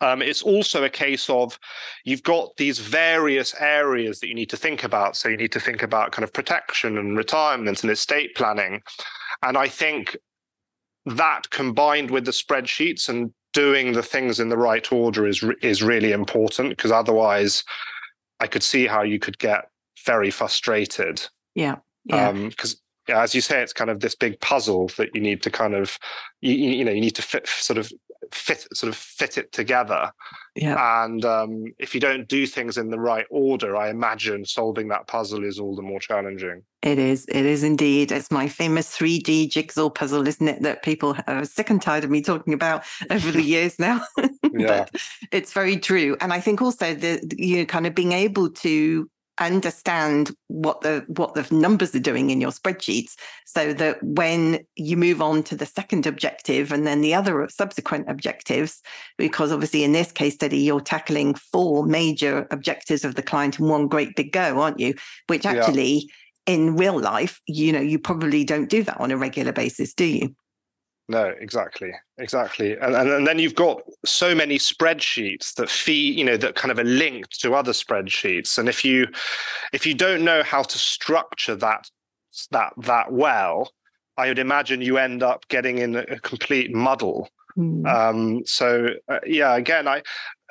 um, 0.00 0.22
it's 0.22 0.42
also 0.42 0.84
a 0.84 0.88
case 0.88 1.28
of 1.28 1.58
you've 2.04 2.22
got 2.22 2.56
these 2.56 2.78
various 2.78 3.54
areas 3.58 4.20
that 4.20 4.28
you 4.28 4.34
need 4.34 4.50
to 4.50 4.56
think 4.56 4.84
about. 4.84 5.16
So 5.16 5.28
you 5.28 5.36
need 5.36 5.52
to 5.52 5.60
think 5.60 5.82
about 5.82 6.12
kind 6.12 6.24
of 6.24 6.32
protection 6.32 6.96
and 6.96 7.16
retirement 7.16 7.82
and 7.82 7.90
estate 7.90 8.34
planning. 8.34 8.82
And 9.42 9.56
I 9.56 9.68
think 9.68 10.16
that 11.06 11.48
combined 11.50 12.10
with 12.10 12.24
the 12.24 12.30
spreadsheets 12.30 13.08
and 13.08 13.32
doing 13.52 13.92
the 13.92 14.02
things 14.02 14.38
in 14.38 14.48
the 14.48 14.56
right 14.56 14.92
order 14.92 15.26
is 15.26 15.44
is 15.62 15.82
really 15.82 16.12
important 16.12 16.70
because 16.70 16.92
otherwise 16.92 17.64
I 18.38 18.46
could 18.46 18.62
see 18.62 18.86
how 18.86 19.02
you 19.02 19.18
could 19.18 19.38
get 19.38 19.68
very 20.06 20.30
frustrated. 20.30 21.26
Yeah. 21.54 21.76
Yeah. 22.04 22.32
Because 22.32 22.80
um, 23.08 23.16
as 23.16 23.34
you 23.34 23.40
say, 23.40 23.62
it's 23.62 23.72
kind 23.72 23.90
of 23.90 24.00
this 24.00 24.14
big 24.14 24.40
puzzle 24.40 24.90
that 24.96 25.10
you 25.14 25.20
need 25.20 25.42
to 25.42 25.50
kind 25.50 25.74
of, 25.74 25.98
you, 26.40 26.54
you 26.54 26.84
know, 26.84 26.92
you 26.92 27.00
need 27.00 27.16
to 27.16 27.22
fit, 27.22 27.46
sort 27.46 27.78
of 27.78 27.92
fit 28.32 28.66
sort 28.72 28.92
of 28.92 28.96
fit 28.96 29.38
it 29.38 29.52
together. 29.52 30.12
Yeah. 30.54 31.04
And 31.04 31.24
um, 31.24 31.64
if 31.78 31.94
you 31.94 32.00
don't 32.00 32.28
do 32.28 32.46
things 32.46 32.76
in 32.76 32.90
the 32.90 32.98
right 32.98 33.26
order, 33.30 33.76
I 33.76 33.90
imagine 33.90 34.44
solving 34.44 34.88
that 34.88 35.06
puzzle 35.06 35.44
is 35.44 35.58
all 35.58 35.76
the 35.76 35.82
more 35.82 36.00
challenging. 36.00 36.62
It 36.82 36.98
is. 36.98 37.26
It 37.26 37.46
is 37.46 37.62
indeed. 37.62 38.10
It's 38.10 38.30
my 38.30 38.48
famous 38.48 38.96
3D 38.96 39.50
jigsaw 39.50 39.90
puzzle, 39.90 40.26
isn't 40.26 40.48
it? 40.48 40.62
That 40.62 40.82
people 40.82 41.16
are 41.26 41.44
sick 41.44 41.70
and 41.70 41.80
tired 41.80 42.04
of 42.04 42.10
me 42.10 42.22
talking 42.22 42.54
about 42.54 42.84
over 43.10 43.30
the 43.30 43.42
years 43.54 43.78
now. 43.78 44.00
yeah. 44.52 44.86
it's 45.30 45.52
very 45.52 45.76
true. 45.76 46.16
And 46.20 46.32
I 46.32 46.40
think 46.40 46.62
also 46.62 46.94
that 46.94 47.38
you 47.38 47.58
know, 47.58 47.64
kind 47.64 47.86
of 47.86 47.94
being 47.94 48.12
able 48.12 48.50
to 48.50 49.10
understand 49.40 50.30
what 50.48 50.82
the 50.82 51.04
what 51.08 51.34
the 51.34 51.46
numbers 51.54 51.94
are 51.94 52.00
doing 52.00 52.30
in 52.30 52.40
your 52.40 52.50
spreadsheets 52.50 53.14
so 53.46 53.72
that 53.72 54.00
when 54.02 54.60
you 54.76 54.96
move 54.96 55.22
on 55.22 55.42
to 55.42 55.56
the 55.56 55.64
second 55.64 56.06
objective 56.06 56.70
and 56.70 56.86
then 56.86 57.00
the 57.00 57.14
other 57.14 57.48
subsequent 57.48 58.08
objectives 58.08 58.82
because 59.16 59.50
obviously 59.50 59.82
in 59.82 59.92
this 59.92 60.12
case 60.12 60.34
study 60.34 60.58
you're 60.58 60.80
tackling 60.80 61.34
four 61.34 61.86
major 61.86 62.46
objectives 62.50 63.04
of 63.04 63.14
the 63.14 63.22
client 63.22 63.58
in 63.58 63.66
one 63.66 63.88
great 63.88 64.14
big 64.14 64.30
go 64.30 64.60
aren't 64.60 64.78
you 64.78 64.94
which 65.28 65.46
actually 65.46 66.06
yeah. 66.46 66.54
in 66.54 66.76
real 66.76 67.00
life 67.00 67.40
you 67.46 67.72
know 67.72 67.80
you 67.80 67.98
probably 67.98 68.44
don't 68.44 68.68
do 68.68 68.82
that 68.82 69.00
on 69.00 69.10
a 69.10 69.16
regular 69.16 69.52
basis 69.52 69.94
do 69.94 70.04
you 70.04 70.34
no, 71.10 71.34
exactly, 71.40 71.92
exactly, 72.18 72.76
and, 72.76 72.94
and 72.94 73.10
and 73.10 73.26
then 73.26 73.40
you've 73.40 73.56
got 73.56 73.82
so 74.04 74.32
many 74.32 74.58
spreadsheets 74.58 75.54
that 75.54 75.68
feed, 75.68 76.16
you 76.16 76.24
know, 76.24 76.36
that 76.36 76.54
kind 76.54 76.70
of 76.70 76.78
are 76.78 76.84
linked 76.84 77.40
to 77.40 77.54
other 77.54 77.72
spreadsheets, 77.72 78.58
and 78.58 78.68
if 78.68 78.84
you 78.84 79.08
if 79.72 79.84
you 79.84 79.94
don't 79.94 80.24
know 80.24 80.44
how 80.44 80.62
to 80.62 80.78
structure 80.78 81.56
that 81.56 81.90
that 82.52 82.72
that 82.78 83.12
well, 83.12 83.72
I 84.16 84.28
would 84.28 84.38
imagine 84.38 84.82
you 84.82 84.98
end 84.98 85.24
up 85.24 85.48
getting 85.48 85.78
in 85.78 85.96
a 85.96 86.20
complete 86.20 86.72
muddle. 86.72 87.28
Mm. 87.58 87.86
Um, 87.86 88.46
so 88.46 88.90
uh, 89.08 89.18
yeah, 89.26 89.56
again, 89.56 89.88
I, 89.88 90.02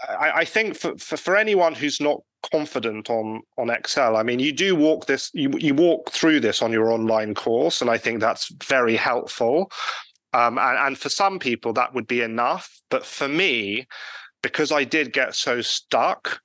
I, 0.10 0.32
I 0.42 0.46
think 0.46 0.76
for, 0.76 0.98
for 0.98 1.16
for 1.16 1.38
anyone 1.38 1.74
who's 1.74 2.02
not 2.02 2.22
confident 2.52 3.10
on 3.10 3.42
on 3.58 3.70
Excel, 3.70 4.18
I 4.18 4.24
mean, 4.24 4.40
you 4.40 4.52
do 4.52 4.76
walk 4.76 5.06
this, 5.06 5.32
you 5.34 5.52
you 5.58 5.74
walk 5.74 6.12
through 6.12 6.42
this 6.42 6.62
on 6.62 6.74
your 6.74 6.92
online 6.92 7.34
course, 7.34 7.80
and 7.80 7.90
I 7.90 7.98
think 7.98 8.20
that's 8.20 8.50
very 8.66 8.98
helpful. 8.98 9.72
Um, 10.34 10.58
and, 10.58 10.78
and 10.78 10.98
for 10.98 11.10
some 11.10 11.40
people, 11.40 11.74
that 11.74 11.94
would 11.94 12.08
be 12.08 12.22
enough. 12.22 12.82
But 12.90 13.06
for 13.06 13.28
me, 13.28 13.88
because 14.42 14.72
I 14.72 14.84
did 14.84 15.14
get 15.14 15.36
so 15.36 15.62
stuck 15.62 16.40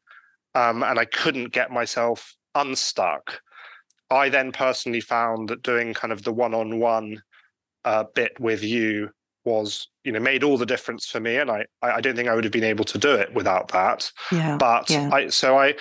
um, 0.54 0.82
and 0.82 0.98
I 0.98 1.04
couldn't 1.04 1.52
get 1.52 1.70
myself 1.70 2.34
unstuck, 2.54 3.40
I 4.10 4.28
then 4.28 4.52
personally 4.52 5.00
found 5.00 5.48
that 5.48 5.62
doing 5.62 5.94
kind 5.94 6.12
of 6.12 6.22
the 6.22 6.32
one 6.32 6.54
on 6.54 6.78
one 6.78 7.22
bit 8.14 8.38
with 8.40 8.62
you 8.62 9.10
was 9.44 9.88
you 10.04 10.12
know 10.12 10.20
made 10.20 10.42
all 10.42 10.56
the 10.56 10.66
difference 10.66 11.06
for 11.06 11.20
me 11.20 11.36
and 11.36 11.50
i 11.50 11.64
i 11.82 12.00
don't 12.00 12.16
think 12.16 12.28
i 12.28 12.34
would 12.34 12.44
have 12.44 12.52
been 12.52 12.64
able 12.64 12.84
to 12.84 12.98
do 12.98 13.14
it 13.14 13.32
without 13.34 13.68
that 13.68 14.10
yeah 14.32 14.56
but 14.56 14.88
yeah. 14.88 15.10
i 15.12 15.28
so 15.28 15.58
i 15.58 15.74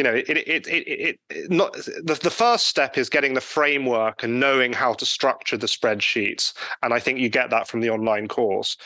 you 0.00 0.04
know, 0.04 0.14
it 0.14 0.30
it 0.30 0.66
it, 0.66 1.18
it, 1.28 1.50
not 1.50 1.74
the, 1.74 2.18
the 2.22 2.30
first 2.30 2.68
step 2.68 2.96
is 2.96 3.10
getting 3.10 3.34
the 3.34 3.40
framework 3.42 4.22
and 4.22 4.40
knowing 4.40 4.72
how 4.72 4.94
to 4.94 5.04
structure 5.04 5.58
the 5.58 5.66
spreadsheets. 5.66 6.54
And 6.82 6.94
I 6.94 6.98
think 6.98 7.18
you 7.18 7.28
get 7.28 7.50
that 7.50 7.68
from 7.68 7.80
the 7.80 7.90
online 7.90 8.26
course. 8.26 8.78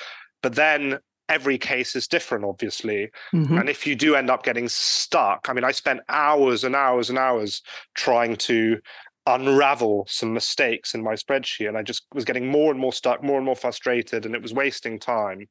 But 0.42 0.56
then 0.56 0.98
every 1.28 1.56
case 1.56 1.94
is 1.94 2.08
different, 2.08 2.44
obviously. 2.44 3.12
Mm-hmm. 3.32 3.58
And 3.58 3.68
if 3.68 3.86
you 3.86 3.94
do 3.94 4.16
end 4.16 4.28
up 4.28 4.42
getting 4.42 4.68
stuck, 4.68 5.46
I 5.48 5.52
mean, 5.52 5.62
I 5.62 5.70
spent 5.70 6.00
hours 6.08 6.64
and 6.64 6.74
hours 6.74 7.10
and 7.10 7.18
hours 7.18 7.62
trying 7.94 8.34
to 8.48 8.80
unravel 9.26 10.06
some 10.08 10.34
mistakes 10.34 10.94
in 10.96 11.04
my 11.04 11.14
spreadsheet. 11.14 11.68
And 11.68 11.78
I 11.78 11.82
just 11.82 12.06
was 12.12 12.24
getting 12.24 12.48
more 12.48 12.72
and 12.72 12.80
more 12.80 12.92
stuck, 12.92 13.22
more 13.22 13.36
and 13.36 13.46
more 13.46 13.54
frustrated, 13.54 14.26
and 14.26 14.34
it 14.34 14.42
was 14.42 14.52
wasting 14.52 14.98
time 14.98 15.46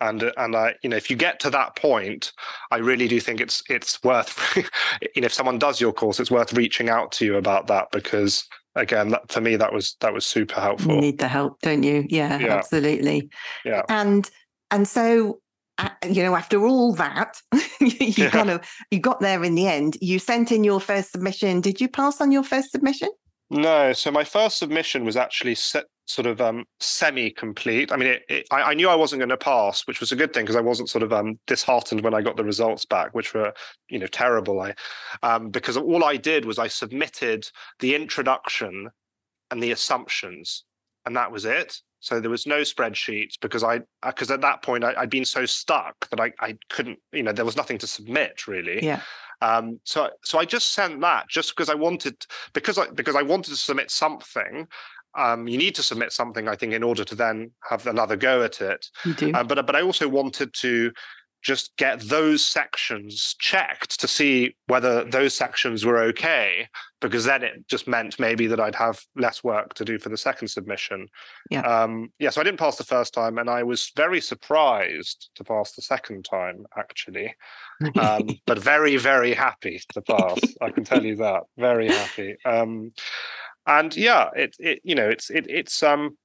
and 0.00 0.32
and 0.36 0.56
I 0.56 0.74
you 0.82 0.90
know 0.90 0.96
if 0.96 1.10
you 1.10 1.16
get 1.16 1.40
to 1.40 1.50
that 1.50 1.76
point 1.76 2.32
I 2.70 2.78
really 2.78 3.08
do 3.08 3.20
think 3.20 3.40
it's 3.40 3.62
it's 3.68 4.02
worth 4.02 4.56
you 5.14 5.22
know 5.22 5.26
if 5.26 5.34
someone 5.34 5.58
does 5.58 5.80
your 5.80 5.92
course 5.92 6.20
it's 6.20 6.30
worth 6.30 6.52
reaching 6.52 6.88
out 6.88 7.12
to 7.12 7.24
you 7.24 7.36
about 7.36 7.66
that 7.68 7.88
because 7.92 8.46
again 8.74 9.08
that, 9.10 9.30
for 9.30 9.40
me 9.40 9.56
that 9.56 9.72
was 9.72 9.96
that 10.00 10.12
was 10.12 10.24
super 10.24 10.60
helpful. 10.60 10.94
you 10.94 11.00
need 11.00 11.18
the 11.18 11.28
help 11.28 11.60
don't 11.62 11.82
you? 11.82 12.06
Yeah, 12.08 12.38
yeah. 12.38 12.54
absolutely. 12.54 13.28
Yeah. 13.64 13.82
And 13.88 14.28
and 14.70 14.86
so 14.86 15.40
uh, 15.78 15.88
you 16.08 16.22
know 16.22 16.36
after 16.36 16.64
all 16.64 16.92
that 16.94 17.40
you 17.80 17.96
yeah. 17.98 18.30
kind 18.30 18.50
of 18.50 18.66
you 18.90 18.98
got 18.98 19.20
there 19.20 19.42
in 19.44 19.54
the 19.54 19.66
end. 19.66 19.96
You 20.00 20.18
sent 20.18 20.52
in 20.52 20.64
your 20.64 20.80
first 20.80 21.12
submission. 21.12 21.60
Did 21.60 21.80
you 21.80 21.88
pass 21.88 22.20
on 22.20 22.32
your 22.32 22.44
first 22.44 22.70
submission? 22.70 23.08
No, 23.50 23.92
so 23.92 24.10
my 24.10 24.24
first 24.24 24.58
submission 24.58 25.04
was 25.04 25.16
actually 25.16 25.54
set, 25.54 25.84
sort 26.06 26.26
of 26.26 26.40
um, 26.40 26.64
semi-complete. 26.80 27.90
I 27.90 27.96
mean, 27.96 28.08
it, 28.08 28.22
it, 28.28 28.46
I, 28.50 28.62
I, 28.62 28.74
knew 28.74 28.88
I 28.88 28.94
wasn't 28.94 29.20
going 29.20 29.30
to 29.30 29.36
pass, 29.36 29.86
which 29.86 30.00
was 30.00 30.12
a 30.12 30.16
good 30.16 30.32
thing 30.32 30.44
because 30.44 30.56
I 30.56 30.60
wasn't 30.60 30.90
sort 30.90 31.02
of 31.02 31.12
um, 31.12 31.38
disheartened 31.46 32.02
when 32.02 32.14
I 32.14 32.22
got 32.22 32.36
the 32.36 32.44
results 32.44 32.84
back, 32.84 33.14
which 33.14 33.34
were 33.34 33.52
you 33.88 33.98
know 33.98 34.06
terrible. 34.06 34.60
I 34.60 34.74
um, 35.22 35.50
because 35.50 35.76
all 35.76 36.04
I 36.04 36.16
did 36.16 36.44
was 36.44 36.58
I 36.58 36.68
submitted 36.68 37.48
the 37.80 37.94
introduction 37.94 38.90
and 39.50 39.62
the 39.62 39.72
assumptions, 39.72 40.64
and 41.06 41.16
that 41.16 41.32
was 41.32 41.44
it. 41.44 41.80
So 42.00 42.20
there 42.20 42.30
was 42.30 42.46
no 42.46 42.60
spreadsheets 42.60 43.40
because 43.40 43.64
I 43.64 43.80
because 44.04 44.30
at 44.30 44.42
that 44.42 44.62
point 44.62 44.84
I, 44.84 44.92
had 45.00 45.08
been 45.08 45.24
so 45.24 45.46
stuck 45.46 46.08
that 46.10 46.20
I, 46.20 46.32
I 46.38 46.58
couldn't 46.68 46.98
you 47.12 47.22
know 47.22 47.32
there 47.32 47.46
was 47.46 47.56
nothing 47.56 47.78
to 47.78 47.86
submit 47.86 48.46
really. 48.46 48.84
Yeah. 48.84 49.00
Um, 49.40 49.80
so 49.84 50.10
so 50.22 50.38
I 50.38 50.44
just 50.44 50.72
sent 50.74 51.00
that 51.00 51.28
just 51.28 51.54
because 51.54 51.68
I 51.68 51.74
wanted 51.74 52.16
because 52.52 52.78
I 52.78 52.88
because 52.90 53.16
I 53.16 53.22
wanted 53.22 53.50
to 53.50 53.56
submit 53.56 53.90
something. 53.90 54.66
Um, 55.16 55.46
you 55.48 55.58
need 55.58 55.74
to 55.76 55.82
submit 55.82 56.12
something, 56.12 56.48
I 56.48 56.56
think, 56.56 56.72
in 56.72 56.82
order 56.82 57.04
to 57.04 57.14
then 57.14 57.52
have 57.68 57.86
another 57.86 58.16
go 58.16 58.42
at 58.42 58.60
it. 58.60 58.86
You 59.04 59.14
do. 59.14 59.32
Uh, 59.32 59.44
but 59.44 59.64
but 59.66 59.76
I 59.76 59.82
also 59.82 60.08
wanted 60.08 60.52
to 60.54 60.92
just 61.44 61.76
get 61.76 62.00
those 62.00 62.42
sections 62.42 63.36
checked 63.38 64.00
to 64.00 64.08
see 64.08 64.56
whether 64.66 65.04
those 65.04 65.36
sections 65.36 65.84
were 65.84 65.98
okay, 65.98 66.66
because 67.02 67.26
then 67.26 67.42
it 67.42 67.68
just 67.68 67.86
meant 67.86 68.18
maybe 68.18 68.46
that 68.46 68.58
I'd 68.58 68.74
have 68.74 68.98
less 69.14 69.44
work 69.44 69.74
to 69.74 69.84
do 69.84 69.98
for 69.98 70.08
the 70.08 70.16
second 70.16 70.48
submission. 70.48 71.06
Yeah. 71.50 71.60
Um, 71.60 72.10
yeah. 72.18 72.30
So 72.30 72.40
I 72.40 72.44
didn't 72.44 72.58
pass 72.58 72.76
the 72.76 72.84
first 72.84 73.12
time, 73.12 73.36
and 73.36 73.50
I 73.50 73.62
was 73.62 73.92
very 73.94 74.22
surprised 74.22 75.28
to 75.34 75.44
pass 75.44 75.72
the 75.72 75.82
second 75.82 76.24
time, 76.24 76.66
actually. 76.76 77.34
Um, 78.00 78.38
but 78.46 78.56
very, 78.58 78.96
very 78.96 79.34
happy 79.34 79.80
to 79.92 80.00
pass. 80.00 80.38
I 80.62 80.70
can 80.70 80.84
tell 80.84 81.04
you 81.04 81.16
that. 81.16 81.42
Very 81.58 81.88
happy. 81.88 82.36
Um, 82.44 82.92
and 83.66 83.94
yeah, 83.96 84.30
it, 84.36 84.56
it, 84.58 84.80
you 84.84 84.94
know, 84.94 85.08
it's, 85.08 85.30
it, 85.30 85.46
it's, 85.48 85.82
um, 85.82 86.16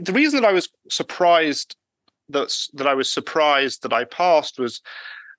the 0.00 0.12
reason 0.12 0.40
that 0.40 0.48
I 0.48 0.52
was 0.52 0.68
surprised 0.90 1.76
that's 2.28 2.68
that 2.74 2.86
I 2.86 2.94
was 2.94 3.10
surprised 3.10 3.82
that 3.82 3.92
I 3.92 4.04
passed 4.04 4.58
was 4.58 4.82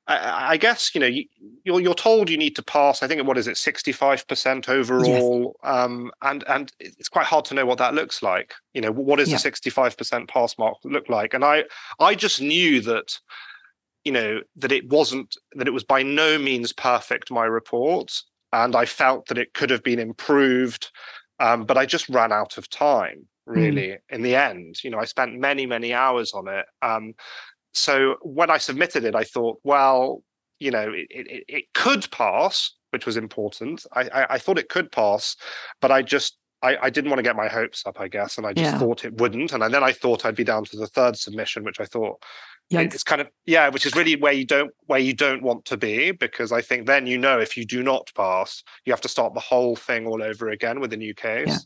I, 0.08 0.54
I 0.54 0.58
guess 0.58 0.94
you 0.94 1.02
know 1.02 1.08
you, 1.08 1.26
you're 1.64 1.80
you're 1.80 1.94
told 1.94 2.30
you 2.30 2.38
need 2.38 2.56
to 2.56 2.64
pass. 2.64 3.04
I 3.04 3.08
think 3.08 3.26
what 3.26 3.38
is 3.38 3.48
it, 3.48 3.58
sixty 3.58 3.92
five 3.92 4.28
percent 4.28 4.68
overall, 4.68 5.56
yes. 5.64 5.72
um, 5.72 6.12
and 6.24 6.44
and 6.48 6.72
it's 6.80 7.10
quite 7.10 7.26
hard 7.26 7.46
to 7.46 7.54
know 7.54 7.66
what 7.66 7.78
that 7.78 7.94
looks 7.94 8.24
like. 8.24 8.54
You 8.74 8.82
know, 8.82 8.92
what 8.92 9.18
does 9.20 9.30
yeah. 9.30 9.36
the 9.36 9.40
sixty 9.40 9.70
five 9.70 9.96
percent 9.96 10.28
pass 10.28 10.58
mark 10.58 10.78
look 10.84 11.10
like? 11.10 11.34
And 11.34 11.46
I 11.46 11.66
I 12.00 12.16
just 12.16 12.42
knew 12.42 12.82
that 12.82 13.20
you 14.04 14.12
know 14.12 14.42
that 14.56 14.72
it 14.72 14.90
wasn't 14.90 15.38
that 15.54 15.68
it 15.68 15.72
was 15.72 15.84
by 15.84 16.02
no 16.02 16.40
means 16.40 16.74
perfect 16.74 17.30
my 17.30 17.46
report, 17.46 18.22
and 18.52 18.76
I 18.76 18.86
felt 18.86 19.28
that 19.28 19.38
it 19.38 19.54
could 19.54 19.70
have 19.70 19.84
been 19.84 20.00
improved, 20.00 20.92
um, 21.40 21.66
but 21.66 21.78
I 21.78 21.86
just 21.86 22.10
ran 22.10 22.32
out 22.32 22.58
of 22.58 22.70
time. 22.70 23.28
Mm. 23.50 23.56
really 23.56 23.88
mm. 23.88 24.00
in 24.10 24.22
the 24.22 24.36
end 24.36 24.84
you 24.84 24.90
know 24.90 25.00
i 25.00 25.06
spent 25.06 25.40
many 25.40 25.66
many 25.66 25.94
hours 25.94 26.34
on 26.34 26.48
it 26.48 26.66
um, 26.82 27.14
so 27.74 28.16
when 28.22 28.50
i 28.50 28.58
submitted 28.58 29.04
it 29.04 29.16
i 29.16 29.24
thought 29.24 29.60
well 29.64 30.24
you 30.60 30.72
know 30.72 30.92
it, 30.94 31.08
it, 31.10 31.44
it 31.48 31.64
could 31.74 32.10
pass 32.12 32.76
which 32.92 33.06
was 33.06 33.18
important 33.18 33.86
I, 33.94 34.02
I, 34.02 34.34
I 34.34 34.38
thought 34.38 34.60
it 34.60 34.70
could 34.70 34.92
pass 34.92 35.36
but 35.82 35.92
i 35.92 36.02
just 36.02 36.38
I, 36.62 36.78
I, 36.84 36.90
didn't 36.90 37.10
want 37.10 37.20
to 37.20 37.24
get 37.24 37.36
my 37.36 37.48
hopes 37.48 37.84
up, 37.86 38.00
I 38.00 38.08
guess, 38.08 38.38
and 38.38 38.46
I 38.46 38.54
just 38.54 38.74
yeah. 38.74 38.80
thought 38.80 39.06
it 39.06 39.20
wouldn't. 39.20 39.54
And 39.54 39.62
then 39.74 39.84
I 39.84 39.92
thought 39.92 40.26
I'd 40.26 40.36
be 40.36 40.44
down 40.44 40.66
to 40.66 40.78
the 40.78 40.88
third 40.88 41.18
submission, 41.18 41.64
which 41.64 41.80
I 41.80 41.86
thought 41.86 42.22
Yikes. 42.72 42.94
it's 42.94 43.04
kind 43.04 43.22
of 43.22 43.28
yeah, 43.46 43.70
which 43.70 43.86
is 43.86 43.96
really 43.96 44.16
where 44.16 44.34
you 44.34 44.46
don't 44.46 44.72
where 44.86 45.00
you 45.00 45.14
don't 45.14 45.42
want 45.42 45.66
to 45.66 45.78
be 45.78 46.12
because 46.12 46.52
I 46.52 46.62
think 46.62 46.86
then 46.86 47.08
you 47.08 47.18
know 47.18 47.40
if 47.40 47.58
you 47.58 47.66
do 47.66 47.82
not 47.82 48.12
pass, 48.16 48.64
you 48.86 48.94
have 48.94 49.02
to 49.02 49.08
start 49.08 49.34
the 49.34 49.40
whole 49.40 49.76
thing 49.76 50.06
all 50.06 50.22
over 50.22 50.50
again 50.50 50.80
with 50.80 50.94
a 50.94 50.98
new 50.98 51.14
case. 51.14 51.48
Yeah. 51.48 51.58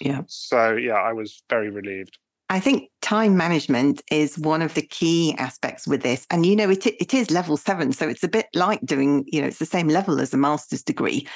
Yeah. 0.00 0.22
So 0.26 0.72
yeah, 0.74 0.94
I 0.94 1.12
was 1.12 1.42
very 1.48 1.70
relieved. 1.70 2.18
I 2.50 2.60
think 2.60 2.90
time 3.02 3.36
management 3.36 4.00
is 4.10 4.38
one 4.38 4.62
of 4.62 4.72
the 4.72 4.82
key 4.82 5.34
aspects 5.36 5.86
with 5.86 6.02
this. 6.02 6.26
And, 6.30 6.46
you 6.46 6.56
know, 6.56 6.70
it, 6.70 6.86
it 6.86 7.12
is 7.12 7.30
level 7.30 7.58
seven. 7.58 7.92
So 7.92 8.08
it's 8.08 8.24
a 8.24 8.28
bit 8.28 8.46
like 8.54 8.80
doing, 8.86 9.24
you 9.26 9.42
know, 9.42 9.48
it's 9.48 9.58
the 9.58 9.66
same 9.66 9.88
level 9.88 10.18
as 10.18 10.32
a 10.32 10.38
master's 10.38 10.82
degree. 10.82 11.28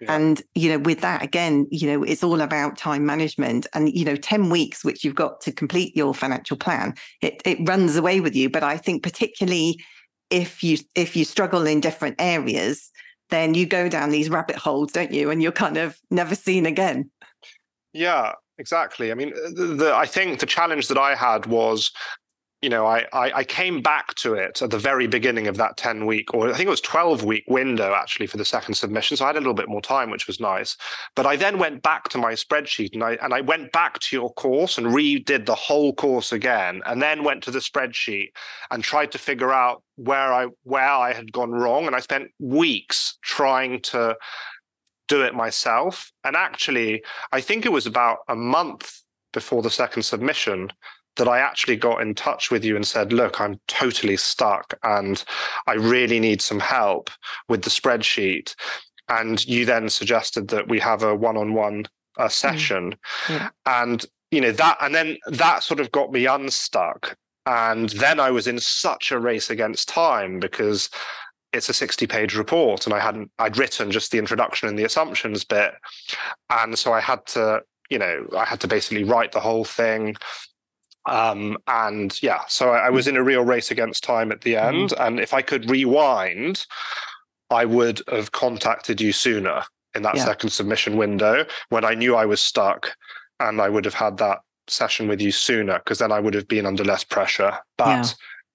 Yeah. 0.00 0.14
And, 0.14 0.42
you 0.54 0.70
know, 0.70 0.78
with 0.78 1.02
that, 1.02 1.22
again, 1.22 1.66
you 1.70 1.86
know, 1.86 2.02
it's 2.02 2.24
all 2.24 2.40
about 2.40 2.78
time 2.78 3.04
management 3.04 3.66
and, 3.74 3.94
you 3.94 4.04
know, 4.04 4.16
10 4.16 4.48
weeks, 4.48 4.82
which 4.82 5.04
you've 5.04 5.14
got 5.14 5.40
to 5.42 5.52
complete 5.52 5.94
your 5.94 6.14
financial 6.14 6.56
plan, 6.56 6.94
it, 7.20 7.42
it 7.44 7.58
runs 7.68 7.96
away 7.96 8.20
with 8.20 8.34
you. 8.34 8.48
But 8.48 8.62
I 8.62 8.78
think 8.78 9.02
particularly 9.02 9.78
if 10.30 10.62
you 10.62 10.78
if 10.94 11.16
you 11.16 11.24
struggle 11.24 11.66
in 11.66 11.80
different 11.80 12.16
areas, 12.18 12.90
then 13.30 13.54
you 13.54 13.66
go 13.66 13.88
down 13.88 14.10
these 14.10 14.30
rabbit 14.30 14.56
holes, 14.56 14.92
don't 14.92 15.12
you? 15.12 15.30
And 15.30 15.42
you're 15.42 15.52
kind 15.52 15.76
of 15.76 15.98
never 16.10 16.34
seen 16.34 16.66
again. 16.66 17.10
Yeah, 17.92 18.32
exactly. 18.58 19.10
I 19.10 19.14
mean, 19.14 19.32
the, 19.54 19.66
the, 19.66 19.94
I 19.94 20.06
think 20.06 20.38
the 20.38 20.46
challenge 20.46 20.88
that 20.88 20.98
I 20.98 21.14
had 21.14 21.46
was, 21.46 21.90
you 22.62 22.68
know, 22.68 22.86
I, 22.86 23.06
I, 23.12 23.32
I 23.36 23.44
came 23.44 23.80
back 23.80 24.14
to 24.16 24.34
it 24.34 24.60
at 24.60 24.70
the 24.70 24.78
very 24.78 25.06
beginning 25.06 25.46
of 25.46 25.56
that 25.56 25.78
ten 25.78 26.04
week, 26.04 26.34
or 26.34 26.50
I 26.50 26.52
think 26.52 26.66
it 26.66 26.70
was 26.70 26.82
twelve 26.82 27.24
week 27.24 27.44
window 27.48 27.94
actually 27.94 28.26
for 28.26 28.36
the 28.36 28.44
second 28.44 28.74
submission. 28.74 29.16
So 29.16 29.24
I 29.24 29.28
had 29.28 29.36
a 29.36 29.40
little 29.40 29.54
bit 29.54 29.68
more 29.68 29.80
time, 29.80 30.10
which 30.10 30.26
was 30.26 30.40
nice. 30.40 30.76
But 31.16 31.24
I 31.24 31.36
then 31.36 31.58
went 31.58 31.82
back 31.82 32.10
to 32.10 32.18
my 32.18 32.32
spreadsheet 32.34 32.92
and 32.92 33.02
I 33.02 33.12
and 33.22 33.32
I 33.32 33.40
went 33.40 33.72
back 33.72 33.98
to 34.00 34.16
your 34.16 34.32
course 34.34 34.76
and 34.76 34.88
redid 34.88 35.46
the 35.46 35.54
whole 35.54 35.94
course 35.94 36.32
again, 36.32 36.82
and 36.84 37.00
then 37.00 37.24
went 37.24 37.42
to 37.44 37.50
the 37.50 37.60
spreadsheet 37.60 38.28
and 38.70 38.84
tried 38.84 39.12
to 39.12 39.18
figure 39.18 39.52
out 39.52 39.82
where 39.96 40.32
I 40.32 40.48
where 40.64 40.82
I 40.82 41.14
had 41.14 41.32
gone 41.32 41.52
wrong. 41.52 41.86
And 41.86 41.96
I 41.96 42.00
spent 42.00 42.30
weeks 42.38 43.18
trying 43.22 43.80
to 43.82 44.16
do 45.08 45.22
it 45.22 45.34
myself. 45.34 46.12
And 46.24 46.36
actually, 46.36 47.02
I 47.32 47.40
think 47.40 47.64
it 47.64 47.72
was 47.72 47.86
about 47.86 48.18
a 48.28 48.36
month 48.36 49.00
before 49.32 49.62
the 49.62 49.70
second 49.70 50.02
submission 50.02 50.70
that 51.16 51.28
I 51.28 51.38
actually 51.38 51.76
got 51.76 52.02
in 52.02 52.14
touch 52.14 52.50
with 52.50 52.64
you 52.64 52.76
and 52.76 52.86
said, 52.86 53.12
Look, 53.12 53.40
I'm 53.40 53.60
totally 53.68 54.16
stuck 54.16 54.74
and 54.82 55.22
I 55.66 55.74
really 55.74 56.20
need 56.20 56.40
some 56.40 56.60
help 56.60 57.10
with 57.48 57.62
the 57.62 57.70
spreadsheet. 57.70 58.54
And 59.08 59.44
you 59.46 59.64
then 59.64 59.88
suggested 59.88 60.48
that 60.48 60.68
we 60.68 60.78
have 60.80 61.02
a 61.02 61.14
one 61.14 61.36
on 61.36 61.52
one 61.52 61.86
session. 62.28 62.94
Yeah. 63.28 63.48
And, 63.66 64.04
you 64.30 64.40
know, 64.40 64.52
that, 64.52 64.76
and 64.80 64.94
then 64.94 65.16
that 65.26 65.62
sort 65.62 65.80
of 65.80 65.90
got 65.90 66.12
me 66.12 66.26
unstuck. 66.26 67.16
And 67.46 67.88
then 67.90 68.20
I 68.20 68.30
was 68.30 68.46
in 68.46 68.60
such 68.60 69.10
a 69.10 69.18
race 69.18 69.50
against 69.50 69.88
time 69.88 70.38
because 70.38 70.90
it's 71.52 71.68
a 71.68 71.74
60 71.74 72.06
page 72.06 72.36
report 72.36 72.86
and 72.86 72.94
i 72.94 73.00
hadn't 73.00 73.30
i'd 73.40 73.56
written 73.56 73.90
just 73.90 74.12
the 74.12 74.18
introduction 74.18 74.68
and 74.68 74.78
the 74.78 74.84
assumptions 74.84 75.44
bit 75.44 75.72
and 76.50 76.78
so 76.78 76.92
i 76.92 77.00
had 77.00 77.24
to 77.26 77.60
you 77.88 77.98
know 77.98 78.24
i 78.36 78.44
had 78.44 78.60
to 78.60 78.68
basically 78.68 79.04
write 79.04 79.32
the 79.32 79.40
whole 79.40 79.64
thing 79.64 80.14
um, 81.06 81.56
and 81.66 82.22
yeah 82.22 82.40
so 82.48 82.70
I, 82.70 82.86
I, 82.86 82.90
was 82.90 83.08
in 83.08 83.16
a 83.16 83.22
real 83.22 83.42
race 83.42 83.70
against 83.70 84.04
time 84.04 84.30
at 84.32 84.42
the 84.42 84.54
mm-hmm. 84.54 84.74
end 84.74 84.90
mm-hmm. 84.90 85.02
and 85.02 85.20
if 85.20 85.32
i 85.32 85.42
could 85.42 85.70
rewind 85.70 86.66
i 87.50 87.64
would 87.64 88.02
have 88.08 88.32
contacted 88.32 89.00
you 89.00 89.12
sooner 89.12 89.62
in 89.94 90.02
that 90.02 90.16
yeah. 90.16 90.24
second 90.24 90.50
submission 90.50 90.96
window 90.96 91.44
when 91.70 91.84
i 91.84 91.94
knew 91.94 92.14
i 92.14 92.26
was 92.26 92.40
stuck 92.40 92.94
and 93.40 93.60
i 93.60 93.68
would 93.68 93.84
have 93.84 93.94
had 93.94 94.18
that 94.18 94.40
session 94.68 95.08
with 95.08 95.20
you 95.20 95.32
sooner 95.32 95.78
because 95.78 95.98
then 95.98 96.12
i 96.12 96.20
would 96.20 96.34
have 96.34 96.46
been 96.46 96.66
under 96.66 96.84
less 96.84 97.02
pressure 97.02 97.58
but 97.76 97.86
yeah 97.86 98.04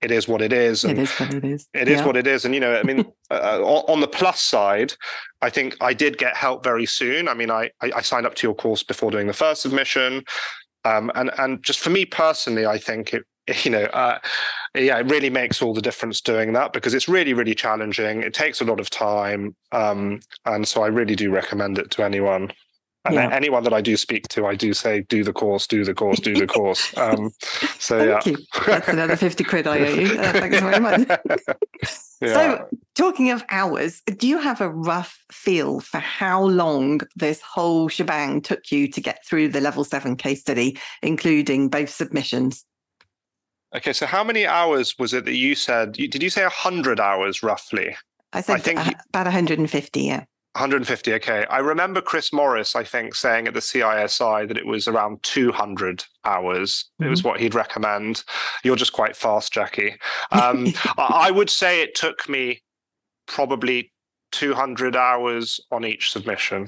it 0.05 0.11
is 0.11 0.27
what 0.27 0.41
it 0.41 0.53
is. 0.53 0.83
And 0.83 0.99
it 0.99 1.01
is 1.01 1.11
what 1.19 1.33
it 1.33 1.43
is. 1.43 1.67
It 1.73 1.87
is 1.87 1.99
yeah. 1.99 2.05
what 2.05 2.15
it 2.15 2.27
is. 2.27 2.45
And, 2.45 2.53
you 2.53 2.59
know, 2.59 2.75
I 2.75 2.83
mean, 2.83 3.05
uh, 3.31 3.63
on 3.63 4.01
the 4.01 4.07
plus 4.07 4.39
side, 4.39 4.93
I 5.41 5.49
think 5.49 5.75
I 5.81 5.93
did 5.93 6.17
get 6.19 6.35
help 6.35 6.63
very 6.63 6.85
soon. 6.85 7.27
I 7.27 7.33
mean, 7.33 7.49
I, 7.49 7.71
I 7.81 8.01
signed 8.01 8.27
up 8.27 8.35
to 8.35 8.47
your 8.47 8.53
course 8.55 8.83
before 8.83 9.09
doing 9.09 9.27
the 9.27 9.33
first 9.33 9.63
submission. 9.63 10.23
Um, 10.85 11.11
and, 11.15 11.31
and 11.37 11.61
just 11.63 11.79
for 11.79 11.89
me 11.89 12.05
personally, 12.05 12.65
I 12.65 12.77
think 12.77 13.13
it, 13.13 13.23
you 13.65 13.71
know, 13.71 13.83
uh, 13.85 14.19
yeah, 14.75 14.99
it 14.99 15.09
really 15.09 15.29
makes 15.29 15.61
all 15.61 15.73
the 15.73 15.81
difference 15.81 16.21
doing 16.21 16.53
that 16.53 16.73
because 16.73 16.93
it's 16.93 17.07
really, 17.07 17.33
really 17.33 17.55
challenging. 17.55 18.21
It 18.21 18.33
takes 18.33 18.61
a 18.61 18.65
lot 18.65 18.79
of 18.79 18.89
time. 18.89 19.55
Um, 19.71 20.19
and 20.45 20.67
so 20.67 20.83
I 20.83 20.87
really 20.87 21.15
do 21.15 21.31
recommend 21.31 21.77
it 21.77 21.91
to 21.91 22.03
anyone. 22.03 22.51
And 23.05 23.15
yeah. 23.15 23.29
anyone 23.31 23.63
that 23.63 23.73
I 23.73 23.81
do 23.81 23.95
speak 23.97 24.27
to, 24.29 24.47
I 24.47 24.55
do 24.55 24.73
say, 24.73 25.01
do 25.01 25.23
the 25.23 25.31
course, 25.31 25.67
do 25.67 25.85
the 25.85 25.93
course, 25.93 26.19
do 26.19 26.33
the 26.35 26.47
course. 26.47 26.93
Um, 27.05 27.31
so 27.77 27.99
Thank 27.99 28.25
yeah, 28.25 28.31
you. 28.31 28.37
that's 28.65 28.87
another 28.87 29.15
fifty 29.15 29.43
quid 29.43 29.67
I 29.67 29.79
owe 29.79 29.93
you. 29.93 30.19
Uh, 30.19 30.31
thanks 30.31 30.59
very 30.59 30.79
much. 30.79 31.07
yeah. 32.21 32.33
So, 32.33 32.67
talking 32.95 33.29
of 33.31 33.43
hours, 33.49 34.01
do 34.17 34.27
you 34.27 34.39
have 34.39 34.59
a 34.61 34.69
rough 34.69 35.23
feel 35.31 35.81
for 35.81 35.99
how 35.99 36.43
long 36.43 37.01
this 37.15 37.41
whole 37.41 37.89
shebang 37.89 38.41
took 38.41 38.71
you 38.71 38.87
to 38.87 39.01
get 39.01 39.25
through 39.27 39.49
the 39.49 39.61
level 39.61 39.83
seven 39.83 40.15
case 40.15 40.41
study, 40.41 40.79
including 41.03 41.69
both 41.69 41.89
submissions? 41.89 42.65
Okay, 43.75 43.93
so 43.93 44.05
how 44.05 44.23
many 44.23 44.47
hours 44.47 44.97
was 44.97 45.13
it 45.13 45.25
that 45.25 45.35
you 45.35 45.53
said? 45.53 45.91
Did 45.93 46.23
you 46.23 46.29
say 46.29 46.43
hundred 46.43 46.99
hours 46.99 47.43
roughly? 47.43 47.95
I 48.33 48.41
said 48.41 48.55
I 48.55 48.59
think 48.59 48.79
about 48.79 49.25
150. 49.25 50.01
Yeah. 50.01 50.25
150. 50.55 51.13
Okay. 51.15 51.45
I 51.49 51.59
remember 51.59 52.01
Chris 52.01 52.31
Morris, 52.31 52.75
I 52.75 52.83
think, 52.83 53.13
saying 53.13 53.47
at 53.47 53.53
the 53.53 53.59
CISI 53.59 54.47
that 54.47 54.57
it 54.57 54.65
was 54.65 54.87
around 54.87 55.21
200 55.23 56.05
hours. 56.23 56.85
Mm-hmm. 56.93 57.03
It 57.03 57.09
was 57.09 57.23
what 57.23 57.41
he'd 57.41 57.53
recommend. 57.53 58.23
You're 58.63 58.77
just 58.77 58.93
quite 58.93 59.15
fast, 59.15 59.53
Jackie. 59.53 59.95
Um, 60.31 60.73
I 60.97 61.31
would 61.31 61.49
say 61.49 61.81
it 61.81 61.95
took 61.95 62.27
me 62.27 62.61
probably 63.27 63.91
200 64.31 64.95
hours 64.95 65.59
on 65.71 65.85
each 65.85 66.11
submission. 66.11 66.67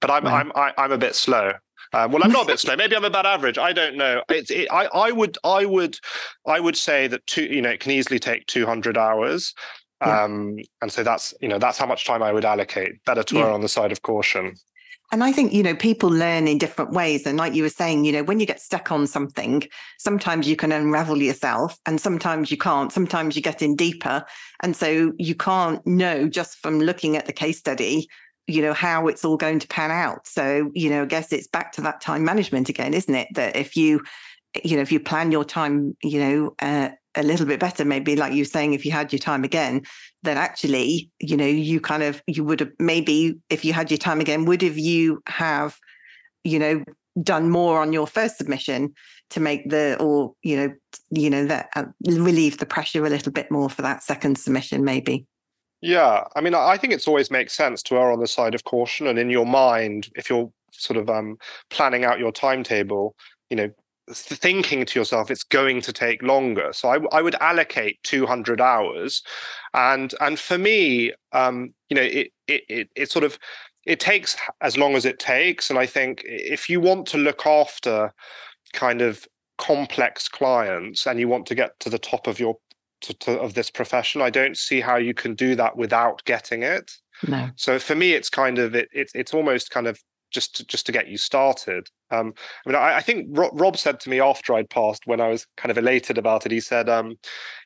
but 0.00 0.10
I'm 0.10 0.26
I'm 0.26 0.52
I, 0.54 0.68
am 0.68 0.74
i 0.78 0.84
am 0.84 0.92
a 0.92 0.98
bit 0.98 1.14
slow. 1.14 1.52
Um, 1.94 2.12
well, 2.12 2.22
I'm 2.24 2.32
not 2.32 2.44
a 2.44 2.46
bit 2.46 2.60
slow. 2.64 2.76
Maybe 2.76 2.96
I'm 2.96 3.04
about 3.04 3.26
average. 3.26 3.58
I 3.58 3.72
don't 3.72 3.96
know. 3.96 4.22
It's 4.28 4.50
it, 4.50 4.68
I 4.70 4.86
I 4.86 5.10
would 5.10 5.36
I 5.44 5.64
would 5.64 5.98
I 6.46 6.60
would 6.60 6.76
say 6.76 7.06
that 7.08 7.26
two 7.26 7.44
you 7.44 7.62
know 7.62 7.70
it 7.70 7.80
can 7.80 7.92
easily 7.92 8.18
take 8.18 8.46
200 8.46 8.96
hours. 8.96 9.54
Um, 10.06 10.58
and 10.80 10.90
so 10.90 11.02
that's 11.02 11.34
you 11.40 11.48
know 11.48 11.58
that's 11.58 11.78
how 11.78 11.86
much 11.86 12.06
time 12.06 12.22
I 12.22 12.32
would 12.32 12.44
allocate. 12.44 13.04
Better 13.04 13.22
to 13.22 13.34
yeah. 13.34 13.46
err 13.46 13.50
on 13.50 13.60
the 13.60 13.68
side 13.68 13.92
of 13.92 14.02
caution. 14.02 14.54
And 15.12 15.22
I 15.22 15.30
think, 15.30 15.52
you 15.52 15.62
know, 15.62 15.74
people 15.74 16.08
learn 16.08 16.48
in 16.48 16.56
different 16.56 16.92
ways. 16.92 17.26
And 17.26 17.36
like 17.36 17.52
you 17.52 17.62
were 17.62 17.68
saying, 17.68 18.06
you 18.06 18.12
know, 18.12 18.22
when 18.22 18.40
you 18.40 18.46
get 18.46 18.62
stuck 18.62 18.90
on 18.90 19.06
something, 19.06 19.62
sometimes 19.98 20.48
you 20.48 20.56
can 20.56 20.72
unravel 20.72 21.18
yourself 21.18 21.78
and 21.84 22.00
sometimes 22.00 22.50
you 22.50 22.56
can't. 22.56 22.90
Sometimes 22.90 23.36
you 23.36 23.42
get 23.42 23.60
in 23.60 23.76
deeper. 23.76 24.24
And 24.62 24.74
so 24.74 25.12
you 25.18 25.34
can't 25.34 25.86
know 25.86 26.30
just 26.30 26.56
from 26.56 26.80
looking 26.80 27.18
at 27.18 27.26
the 27.26 27.32
case 27.34 27.58
study, 27.58 28.08
you 28.46 28.62
know, 28.62 28.72
how 28.72 29.06
it's 29.06 29.22
all 29.22 29.36
going 29.36 29.58
to 29.58 29.68
pan 29.68 29.90
out. 29.90 30.26
So, 30.26 30.70
you 30.72 30.88
know, 30.88 31.02
I 31.02 31.06
guess 31.06 31.30
it's 31.30 31.46
back 31.46 31.72
to 31.72 31.82
that 31.82 32.00
time 32.00 32.24
management 32.24 32.70
again, 32.70 32.94
isn't 32.94 33.14
it? 33.14 33.28
That 33.34 33.54
if 33.54 33.76
you, 33.76 34.00
you 34.64 34.76
know, 34.76 34.82
if 34.82 34.92
you 34.92 34.98
plan 34.98 35.30
your 35.30 35.44
time, 35.44 35.94
you 36.02 36.20
know, 36.20 36.54
uh, 36.58 36.88
a 37.14 37.22
little 37.22 37.46
bit 37.46 37.60
better 37.60 37.84
maybe 37.84 38.16
like 38.16 38.32
you 38.32 38.44
saying 38.44 38.72
if 38.72 38.86
you 38.86 38.92
had 38.92 39.12
your 39.12 39.18
time 39.18 39.44
again 39.44 39.82
then 40.22 40.38
actually 40.38 41.10
you 41.20 41.36
know 41.36 41.46
you 41.46 41.80
kind 41.80 42.02
of 42.02 42.22
you 42.26 42.42
would 42.44 42.60
have 42.60 42.70
maybe 42.78 43.34
if 43.50 43.64
you 43.64 43.72
had 43.72 43.90
your 43.90 43.98
time 43.98 44.20
again 44.20 44.44
would 44.44 44.62
have 44.62 44.78
you 44.78 45.22
have 45.26 45.76
you 46.44 46.58
know 46.58 46.82
done 47.22 47.50
more 47.50 47.80
on 47.80 47.92
your 47.92 48.06
first 48.06 48.38
submission 48.38 48.94
to 49.30 49.40
make 49.40 49.68
the 49.68 49.96
or 50.00 50.34
you 50.42 50.56
know 50.56 50.74
you 51.10 51.28
know 51.28 51.46
that 51.46 51.68
uh, 51.76 51.84
relieve 52.06 52.58
the 52.58 52.66
pressure 52.66 53.04
a 53.04 53.10
little 53.10 53.32
bit 53.32 53.50
more 53.50 53.68
for 53.68 53.82
that 53.82 54.02
second 54.02 54.38
submission 54.38 54.84
maybe? 54.84 55.26
Yeah 55.80 56.24
i 56.36 56.40
mean 56.40 56.54
i 56.54 56.76
think 56.76 56.92
it's 56.92 57.08
always 57.08 57.30
makes 57.30 57.54
sense 57.54 57.82
to 57.84 57.96
err 57.96 58.12
on 58.12 58.20
the 58.20 58.26
side 58.26 58.54
of 58.54 58.64
caution 58.64 59.06
and 59.06 59.18
in 59.18 59.30
your 59.30 59.46
mind 59.46 60.08
if 60.14 60.30
you're 60.30 60.50
sort 60.70 60.96
of 60.96 61.10
um 61.10 61.36
planning 61.70 62.04
out 62.04 62.18
your 62.18 62.32
timetable 62.32 63.14
you 63.50 63.56
know 63.56 63.70
thinking 64.10 64.84
to 64.84 64.98
yourself 64.98 65.30
it's 65.30 65.44
going 65.44 65.80
to 65.82 65.92
take 65.92 66.22
longer. 66.22 66.72
So 66.72 66.88
i, 66.88 66.98
I 67.16 67.22
would 67.22 67.36
allocate 67.36 68.02
200 68.02 68.60
hours. 68.60 69.22
And 69.74 70.14
and 70.20 70.38
for 70.38 70.58
me 70.58 71.12
um 71.32 71.70
you 71.88 71.94
know 71.94 72.02
it, 72.02 72.28
it 72.46 72.62
it 72.68 72.88
it 72.96 73.10
sort 73.10 73.24
of 73.24 73.38
it 73.84 73.98
takes 73.98 74.36
as 74.60 74.76
long 74.76 74.94
as 74.94 75.04
it 75.04 75.18
takes. 75.18 75.70
And 75.70 75.78
i 75.78 75.86
think 75.86 76.22
if 76.24 76.68
you 76.68 76.80
want 76.80 77.06
to 77.08 77.18
look 77.18 77.46
after 77.46 78.12
kind 78.72 79.02
of 79.02 79.26
complex 79.58 80.28
clients 80.28 81.06
and 81.06 81.20
you 81.20 81.28
want 81.28 81.46
to 81.46 81.54
get 81.54 81.78
to 81.80 81.90
the 81.90 81.98
top 81.98 82.26
of 82.26 82.40
your 82.40 82.56
to, 83.02 83.14
to, 83.14 83.38
of 83.40 83.54
this 83.54 83.68
profession 83.68 84.22
i 84.22 84.30
don't 84.30 84.56
see 84.56 84.80
how 84.80 84.96
you 84.96 85.12
can 85.12 85.34
do 85.34 85.54
that 85.56 85.76
without 85.76 86.24
getting 86.24 86.62
it. 86.62 86.92
No. 87.26 87.50
so 87.56 87.78
for 87.78 87.94
me 87.94 88.12
it's 88.12 88.30
kind 88.30 88.58
of 88.58 88.74
it, 88.74 88.88
it 88.92 89.10
it's 89.14 89.34
almost 89.34 89.70
kind 89.70 89.86
of 89.86 90.00
just 90.32 90.56
to, 90.56 90.66
just 90.66 90.86
to 90.86 90.92
get 90.92 91.08
you 91.08 91.16
started. 91.16 91.88
Um, 92.10 92.34
I 92.66 92.68
mean, 92.68 92.76
I, 92.76 92.96
I 92.96 93.00
think 93.00 93.26
Rob 93.30 93.76
said 93.76 94.00
to 94.00 94.10
me 94.10 94.20
after 94.20 94.54
I'd 94.54 94.68
passed, 94.68 95.06
when 95.06 95.20
I 95.20 95.28
was 95.28 95.46
kind 95.56 95.70
of 95.70 95.78
elated 95.78 96.18
about 96.18 96.44
it, 96.44 96.52
he 96.52 96.60
said, 96.60 96.88
um, 96.88 97.16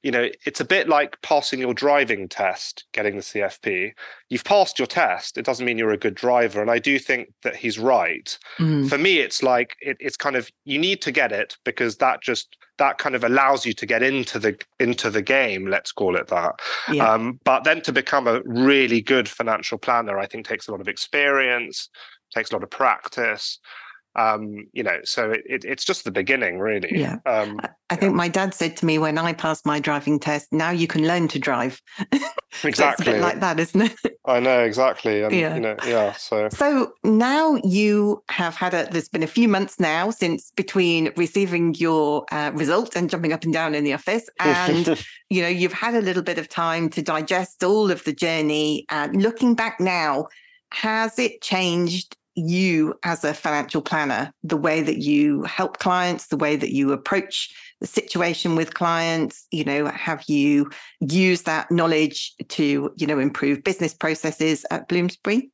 "You 0.02 0.10
know, 0.10 0.28
it's 0.44 0.60
a 0.60 0.64
bit 0.64 0.88
like 0.88 1.20
passing 1.22 1.60
your 1.60 1.74
driving 1.74 2.28
test, 2.28 2.84
getting 2.92 3.16
the 3.16 3.22
CFP. 3.22 3.92
You've 4.28 4.44
passed 4.44 4.78
your 4.78 4.86
test. 4.86 5.36
It 5.36 5.44
doesn't 5.44 5.66
mean 5.66 5.78
you're 5.78 5.90
a 5.90 5.98
good 5.98 6.14
driver." 6.14 6.60
And 6.60 6.70
I 6.70 6.78
do 6.78 6.98
think 6.98 7.32
that 7.42 7.56
he's 7.56 7.78
right. 7.78 8.38
Mm. 8.58 8.88
For 8.88 8.98
me, 8.98 9.18
it's 9.18 9.42
like 9.42 9.76
it, 9.80 9.96
it's 10.00 10.16
kind 10.16 10.36
of 10.36 10.50
you 10.64 10.78
need 10.78 11.02
to 11.02 11.10
get 11.10 11.32
it 11.32 11.56
because 11.64 11.96
that 11.96 12.22
just 12.22 12.56
that 12.78 12.98
kind 12.98 13.14
of 13.14 13.24
allows 13.24 13.64
you 13.64 13.72
to 13.72 13.86
get 13.86 14.02
into 14.02 14.38
the 14.38 14.58
into 14.78 15.10
the 15.10 15.22
game 15.22 15.66
let's 15.66 15.92
call 15.92 16.16
it 16.16 16.26
that 16.28 16.54
yeah. 16.92 17.10
um, 17.10 17.40
but 17.44 17.64
then 17.64 17.80
to 17.80 17.92
become 17.92 18.26
a 18.26 18.42
really 18.44 19.00
good 19.00 19.28
financial 19.28 19.78
planner 19.78 20.18
i 20.18 20.26
think 20.26 20.46
takes 20.46 20.68
a 20.68 20.70
lot 20.70 20.80
of 20.80 20.88
experience 20.88 21.88
takes 22.36 22.50
a 22.50 22.54
lot 22.54 22.62
of 22.62 22.70
practice 22.70 23.58
um, 24.16 24.66
you 24.72 24.82
know, 24.82 24.98
so 25.04 25.30
it, 25.30 25.42
it, 25.44 25.64
it's 25.64 25.84
just 25.84 26.04
the 26.04 26.10
beginning, 26.10 26.58
really. 26.58 26.98
Yeah. 26.98 27.18
Um, 27.26 27.60
I 27.90 27.96
think 27.96 28.12
yeah. 28.12 28.16
my 28.16 28.28
dad 28.28 28.54
said 28.54 28.76
to 28.78 28.86
me 28.86 28.98
when 28.98 29.18
I 29.18 29.34
passed 29.34 29.66
my 29.66 29.78
driving 29.78 30.18
test, 30.18 30.50
now 30.52 30.70
you 30.70 30.86
can 30.86 31.06
learn 31.06 31.28
to 31.28 31.38
drive. 31.38 31.82
exactly. 32.64 33.18
like 33.20 33.40
that, 33.40 33.60
isn't 33.60 33.82
it? 33.82 34.18
I 34.24 34.40
know, 34.40 34.60
exactly. 34.60 35.22
And, 35.22 35.34
yeah. 35.34 35.54
You 35.54 35.60
know, 35.60 35.76
yeah. 35.86 36.12
So, 36.12 36.48
so 36.48 36.94
now 37.04 37.56
you 37.62 38.24
have 38.30 38.54
had 38.54 38.72
a, 38.72 38.88
there's 38.90 39.10
been 39.10 39.22
a 39.22 39.28
few 39.28 39.48
months 39.48 39.78
now 39.78 40.10
since 40.10 40.50
between 40.56 41.12
receiving 41.16 41.74
your 41.74 42.24
uh, 42.32 42.52
result 42.54 42.96
and 42.96 43.10
jumping 43.10 43.34
up 43.34 43.44
and 43.44 43.52
down 43.52 43.74
in 43.74 43.84
the 43.84 43.92
office. 43.92 44.30
And, 44.40 45.04
you 45.28 45.42
know, 45.42 45.48
you've 45.48 45.74
had 45.74 45.94
a 45.94 46.00
little 46.00 46.22
bit 46.22 46.38
of 46.38 46.48
time 46.48 46.88
to 46.90 47.02
digest 47.02 47.62
all 47.62 47.90
of 47.90 48.02
the 48.04 48.14
journey. 48.14 48.86
And 48.88 49.22
looking 49.22 49.54
back 49.54 49.78
now, 49.78 50.28
has 50.72 51.18
it 51.18 51.42
changed 51.42 52.16
you 52.36 52.94
as 53.02 53.24
a 53.24 53.34
financial 53.34 53.80
planner, 53.80 54.32
the 54.42 54.56
way 54.56 54.82
that 54.82 54.98
you 54.98 55.42
help 55.44 55.78
clients, 55.78 56.28
the 56.28 56.36
way 56.36 56.54
that 56.56 56.72
you 56.72 56.92
approach 56.92 57.52
the 57.80 57.86
situation 57.86 58.56
with 58.56 58.74
clients, 58.74 59.46
you 59.50 59.64
know, 59.64 59.86
have 59.86 60.24
you 60.28 60.70
used 61.00 61.46
that 61.46 61.70
knowledge 61.70 62.34
to, 62.48 62.92
you 62.96 63.06
know, 63.06 63.18
improve 63.18 63.64
business 63.64 63.94
processes 63.94 64.64
at 64.70 64.88
Bloomsbury? 64.88 65.50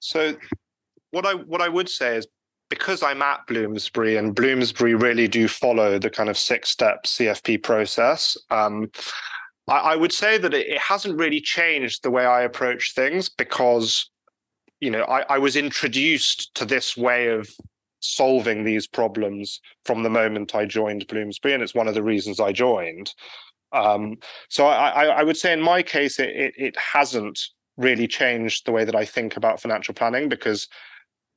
So 0.00 0.36
what 1.10 1.26
I 1.26 1.34
what 1.34 1.62
I 1.62 1.68
would 1.68 1.88
say 1.88 2.16
is 2.16 2.26
because 2.68 3.02
I'm 3.02 3.22
at 3.22 3.46
Bloomsbury 3.46 4.16
and 4.16 4.34
Bloomsbury 4.34 4.94
really 4.94 5.28
do 5.28 5.48
follow 5.48 5.98
the 5.98 6.10
kind 6.10 6.28
of 6.28 6.36
six 6.36 6.68
step 6.68 7.04
CFP 7.04 7.62
process, 7.62 8.36
um, 8.50 8.90
I, 9.68 9.78
I, 9.78 9.96
would 9.96 10.12
say 10.12 10.38
that 10.38 10.52
it, 10.52 10.66
it 10.68 10.78
hasn't 10.78 11.18
really 11.18 11.40
changed 11.40 12.02
the 12.02 12.10
way 12.10 12.26
I 12.26 12.42
approach 12.42 12.94
things 12.94 13.28
because 13.28 14.10
you 14.80 14.90
know, 14.90 15.02
I, 15.04 15.22
I 15.34 15.38
was 15.38 15.56
introduced 15.56 16.54
to 16.54 16.64
this 16.64 16.96
way 16.96 17.28
of 17.28 17.48
solving 18.00 18.64
these 18.64 18.86
problems 18.86 19.60
from 19.84 20.02
the 20.02 20.10
moment 20.10 20.54
I 20.54 20.66
joined 20.66 21.06
Bloomsbury, 21.06 21.54
and 21.54 21.62
it's 21.62 21.74
one 21.74 21.88
of 21.88 21.94
the 21.94 22.02
reasons 22.02 22.40
I 22.40 22.52
joined. 22.52 23.12
Um, 23.72 24.18
so 24.48 24.66
I, 24.66 25.06
I, 25.06 25.22
would 25.22 25.36
say 25.36 25.52
in 25.52 25.60
my 25.60 25.82
case, 25.82 26.18
it, 26.18 26.30
it, 26.30 26.54
it 26.56 26.76
hasn't 26.78 27.40
really 27.76 28.06
changed 28.06 28.64
the 28.64 28.72
way 28.72 28.84
that 28.84 28.94
I 28.94 29.04
think 29.04 29.36
about 29.36 29.60
financial 29.60 29.92
planning 29.92 30.28
because 30.28 30.68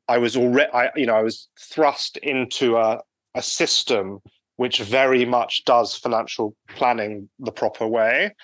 I 0.07 0.19
was 0.19 0.37
already, 0.37 0.71
I, 0.71 0.89
you 0.95 1.05
know, 1.05 1.15
I 1.15 1.23
was 1.23 1.49
thrust 1.59 2.17
into 2.17 2.77
a, 2.77 3.01
a 3.35 3.41
system 3.41 4.19
which 4.57 4.79
very 4.79 5.25
much 5.25 5.63
does 5.65 5.95
financial 5.95 6.55
planning 6.69 7.29
the 7.39 7.51
proper 7.51 7.87
way. 7.87 8.35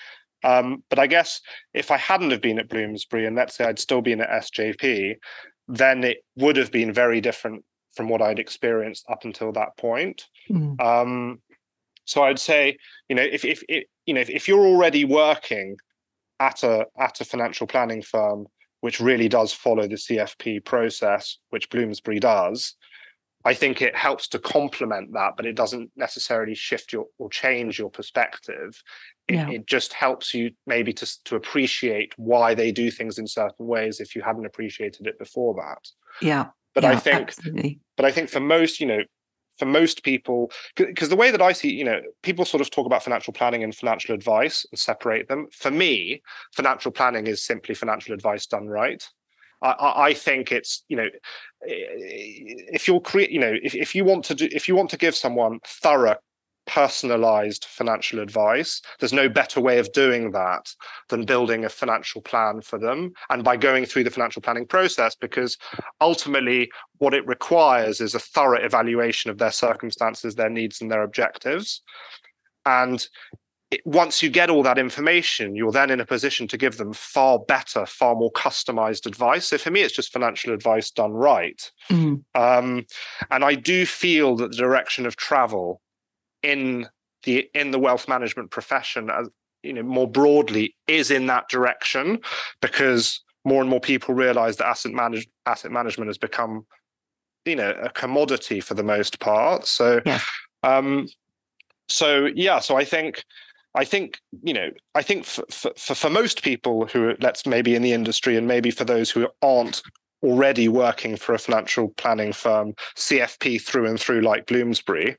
Um, 0.46 0.84
but 0.90 1.00
I 1.00 1.08
guess 1.08 1.42
if 1.74 1.92
I 1.92 1.98
hadn't 1.98 2.32
have 2.32 2.42
been 2.42 2.60
at 2.60 2.70
Bloomsbury 2.70 3.26
and 3.26 3.36
let's 3.36 3.56
say 3.56 3.66
I'd 3.66 3.80
still 3.80 4.02
been 4.02 4.22
at 4.22 4.30
SJP, 4.30 5.16
then 5.68 6.04
it 6.04 6.18
would 6.36 6.56
have 6.58 6.72
been 6.72 6.94
very 6.94 7.20
different 7.20 7.66
from 7.96 8.10
what 8.10 8.22
I'd 8.22 8.40
experienced 8.40 9.06
up 9.10 9.26
until 9.26 9.52
that 9.54 9.76
point. 9.78 10.28
Mm. 10.50 10.80
Um, 10.80 11.42
so 12.06 12.24
I'd 12.24 12.40
say, 12.40 12.78
you 13.10 13.16
know, 13.16 13.24
if 13.24 13.44
if, 13.44 13.64
you 13.68 14.14
know 14.14 14.22
if, 14.22 14.30
if 14.30 14.48
you're 14.48 14.66
already 14.66 15.06
working 15.06 15.78
at 16.40 16.62
a 16.64 16.86
at 17.00 17.22
a 17.22 17.26
financial 17.26 17.66
planning 17.66 18.02
firm 18.02 18.46
which 18.82 19.00
really 19.00 19.28
does 19.28 19.52
follow 19.52 19.88
the 19.88 19.96
CFP 19.96 20.64
process, 20.64 21.40
which 21.50 21.72
Bloomsbury 21.72 22.20
does, 22.20 22.76
I 23.44 23.56
think 23.56 23.82
it 23.82 23.96
helps 23.96 24.28
to 24.28 24.40
complement 24.40 25.14
that, 25.14 25.34
but 25.38 25.48
it 25.48 25.56
doesn't 25.56 25.90
necessarily 25.96 26.54
shift 26.54 26.94
your 26.94 27.06
or 27.18 27.30
change 27.30 27.80
your 27.80 27.90
perspective. 27.90 28.80
It, 29.28 29.36
yeah. 29.36 29.50
it, 29.50 29.66
just 29.66 29.94
helps 29.94 30.34
you 30.34 30.52
maybe 30.68 30.94
to 30.94 31.24
to 31.24 31.36
appreciate 31.36 32.14
why 32.18 32.54
they 32.54 32.72
do 32.72 32.92
things 32.92 33.18
in 33.18 33.26
certain 33.26 33.66
ways 33.66 34.00
if 34.00 34.16
you 34.16 34.22
hadn't 34.22 34.46
appreciated 34.46 35.08
it 35.08 35.18
before 35.18 35.56
that. 35.56 35.88
Yeah. 36.22 36.48
But 36.76 36.84
yeah, 36.84 36.92
I 36.92 36.96
think, 36.98 37.30
absolutely. 37.30 37.80
but 37.96 38.06
I 38.06 38.12
think 38.12 38.30
for 38.30 38.40
most, 38.40 38.80
you 38.80 38.86
know, 38.86 39.02
for 39.58 39.66
most 39.66 40.04
people, 40.04 40.52
because 40.76 41.10
the 41.10 41.16
way 41.16 41.32
that 41.32 41.42
I 41.42 41.54
see, 41.54 41.72
you 41.72 41.86
know, 41.86 42.02
people 42.22 42.44
sort 42.46 42.62
of 42.62 42.70
talk 42.70 42.86
about 42.86 43.04
financial 43.04 43.34
planning 43.34 43.64
and 43.64 43.74
financial 43.74 44.14
advice 44.14 44.66
and 44.72 44.78
separate 44.78 45.30
them. 45.30 45.48
For 45.52 45.72
me, 45.72 46.22
financial 46.54 46.92
planning 46.92 47.28
is 47.28 47.44
simply 47.44 47.74
financial 47.74 48.14
advice 48.14 48.46
done 48.46 48.68
right. 48.68 49.04
I, 49.62 50.08
I 50.08 50.14
think 50.14 50.52
it's 50.52 50.84
you 50.90 50.98
know 50.98 51.08
if 51.62 52.88
you're 52.88 53.00
create 53.00 53.32
you 53.32 53.40
know 53.40 53.54
if, 53.64 53.74
if 53.74 53.96
you 53.96 54.04
want 54.04 54.26
to 54.26 54.36
do 54.36 54.50
if 54.52 54.68
you 54.68 54.76
want 54.76 54.90
to 54.92 54.98
give 54.98 55.16
someone 55.16 55.60
thorough 55.66 56.18
personalized 56.68 57.66
financial 57.66 58.20
advice 58.20 58.82
there's 59.00 59.14
no 59.14 59.30
better 59.30 59.62
way 59.62 59.78
of 59.78 59.92
doing 59.94 60.32
that 60.32 60.74
than 61.10 61.26
building 61.26 61.64
a 61.64 61.70
financial 61.70 62.22
plan 62.22 62.62
for 62.62 62.80
them 62.80 63.12
and 63.30 63.44
by 63.44 63.56
going 63.56 63.86
through 63.86 64.04
the 64.04 64.10
financial 64.10 64.42
planning 64.42 64.66
process 64.66 65.16
because 65.16 65.58
ultimately 66.02 66.70
what 66.98 67.14
it 67.14 67.26
requires 67.28 68.02
is 68.02 68.16
a 68.16 68.20
thorough 68.20 68.64
evaluation 68.64 69.30
of 69.30 69.38
their 69.38 69.52
circumstances 69.52 70.36
their 70.36 70.50
needs 70.50 70.82
and 70.82 70.92
their 70.92 71.04
objectives 71.04 71.82
and 72.66 73.08
once 73.84 74.22
you 74.22 74.30
get 74.30 74.50
all 74.50 74.64
that 74.64 74.78
information, 74.78 75.56
you're 75.56 75.72
then 75.72 75.90
in 75.90 76.00
a 76.00 76.06
position 76.06 76.48
to 76.48 76.58
give 76.58 76.78
them 76.78 76.94
far 76.94 77.40
better, 77.40 77.86
far 77.86 78.16
more 78.16 78.32
customized 78.32 79.06
advice. 79.06 79.48
So 79.48 79.58
for 79.58 79.72
me, 79.72 79.82
it's 79.82 79.96
just 79.96 80.14
financial 80.14 80.54
advice 80.54 80.92
done 80.92 81.12
right. 81.12 81.72
Mm. 81.90 82.24
Um, 82.36 82.86
and 83.32 83.44
I 83.44 83.56
do 83.56 83.86
feel 83.86 84.36
that 84.38 84.52
the 84.52 84.58
direction 84.58 85.06
of 85.06 85.16
travel 85.16 85.82
in 86.46 86.88
the 87.24 87.50
in 87.54 87.72
the 87.72 87.80
wealth 87.80 88.08
management 88.08 88.52
profession, 88.52 89.10
as 89.10 89.28
you 89.64 89.74
know, 89.74 89.84
more 89.84 90.10
broadly, 90.10 90.76
is 90.88 91.12
in 91.12 91.26
that 91.26 91.50
direction 91.50 92.20
because 92.62 93.22
more 93.44 93.62
and 93.62 93.70
more 93.70 93.80
people 93.80 94.14
realize 94.14 94.58
that 94.58 94.68
asset 94.68 94.92
manage 94.92 95.28
asset 95.46 95.72
management 95.72 96.08
has 96.10 96.18
become 96.18 96.66
you 97.46 97.56
know 97.56 97.72
a 97.82 97.90
commodity 97.90 98.60
for 98.60 98.74
the 98.74 98.84
most 98.84 99.20
part 99.20 99.66
so 99.66 100.02
Yeah. 100.06 100.20
um 100.64 101.08
so 101.88 102.26
yeah 102.34 102.60
so 102.60 102.76
i 102.76 102.84
think 102.84 103.24
i 103.76 103.86
think 103.86 104.18
you 104.42 104.54
know 104.54 104.72
i 104.96 105.04
think 105.04 105.26
for, 105.26 105.46
for 105.52 105.96
for 105.96 106.10
most 106.10 106.42
people 106.44 106.88
who 106.88 107.10
are, 107.10 107.16
let's 107.22 107.46
maybe 107.46 107.76
in 107.76 107.84
the 107.84 107.94
industry 107.94 108.36
and 108.36 108.48
maybe 108.48 108.72
for 108.72 108.84
those 108.84 109.12
who 109.12 109.28
aren't 109.44 109.84
already 110.24 110.68
working 110.68 111.16
for 111.16 111.36
a 111.36 111.40
financial 111.40 111.90
planning 111.90 112.34
firm 112.34 112.74
cfp 112.98 113.62
through 113.62 113.86
and 113.86 114.00
through 114.00 114.22
like 114.22 114.48
bloomsbury 114.48 115.16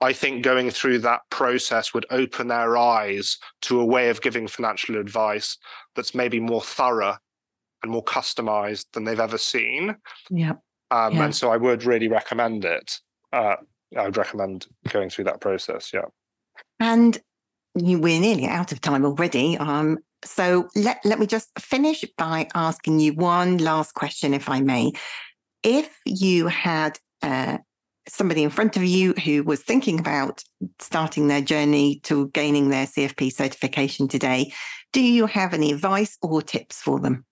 I 0.00 0.12
think 0.12 0.42
going 0.42 0.70
through 0.70 0.98
that 1.00 1.22
process 1.30 1.94
would 1.94 2.06
open 2.10 2.48
their 2.48 2.76
eyes 2.76 3.38
to 3.62 3.80
a 3.80 3.84
way 3.84 4.10
of 4.10 4.20
giving 4.20 4.46
financial 4.46 4.96
advice 4.96 5.56
that's 5.96 6.14
maybe 6.14 6.40
more 6.40 6.60
thorough 6.60 7.16
and 7.82 7.92
more 7.92 8.04
customized 8.04 8.86
than 8.92 9.04
they've 9.04 9.20
ever 9.20 9.38
seen. 9.38 9.96
Yeah. 10.30 10.54
Um, 10.90 11.14
Yeah. 11.14 11.24
And 11.24 11.36
so 11.36 11.50
I 11.50 11.56
would 11.56 11.84
really 11.84 12.08
recommend 12.08 12.64
it. 12.64 13.00
Uh, 13.32 13.56
I 13.96 14.04
would 14.04 14.16
recommend 14.16 14.66
going 14.88 15.10
through 15.10 15.24
that 15.24 15.40
process. 15.40 15.92
Yeah. 15.92 16.06
And 16.80 17.18
you, 17.74 17.98
we're 17.98 18.20
nearly 18.20 18.46
out 18.46 18.72
of 18.72 18.80
time 18.80 19.04
already. 19.04 19.56
Um, 19.58 19.98
so 20.24 20.68
let, 20.74 21.00
let 21.04 21.18
me 21.18 21.26
just 21.26 21.50
finish 21.58 22.04
by 22.16 22.48
asking 22.54 23.00
you 23.00 23.12
one 23.14 23.58
last 23.58 23.94
question, 23.94 24.34
if 24.34 24.48
I 24.48 24.60
may. 24.60 24.92
If 25.62 25.98
you 26.04 26.46
had 26.46 26.98
uh, 27.22 27.58
somebody 28.08 28.42
in 28.42 28.50
front 28.50 28.76
of 28.76 28.84
you 28.84 29.14
who 29.24 29.42
was 29.42 29.62
thinking 29.62 29.98
about 29.98 30.42
starting 30.78 31.28
their 31.28 31.40
journey 31.40 32.00
to 32.04 32.28
gaining 32.28 32.70
their 32.70 32.86
CFP 32.86 33.32
certification 33.32 34.08
today, 34.08 34.52
do 34.92 35.00
you 35.00 35.26
have 35.26 35.54
any 35.54 35.72
advice 35.72 36.16
or 36.22 36.42
tips 36.42 36.80
for 36.80 37.00
them? 37.00 37.24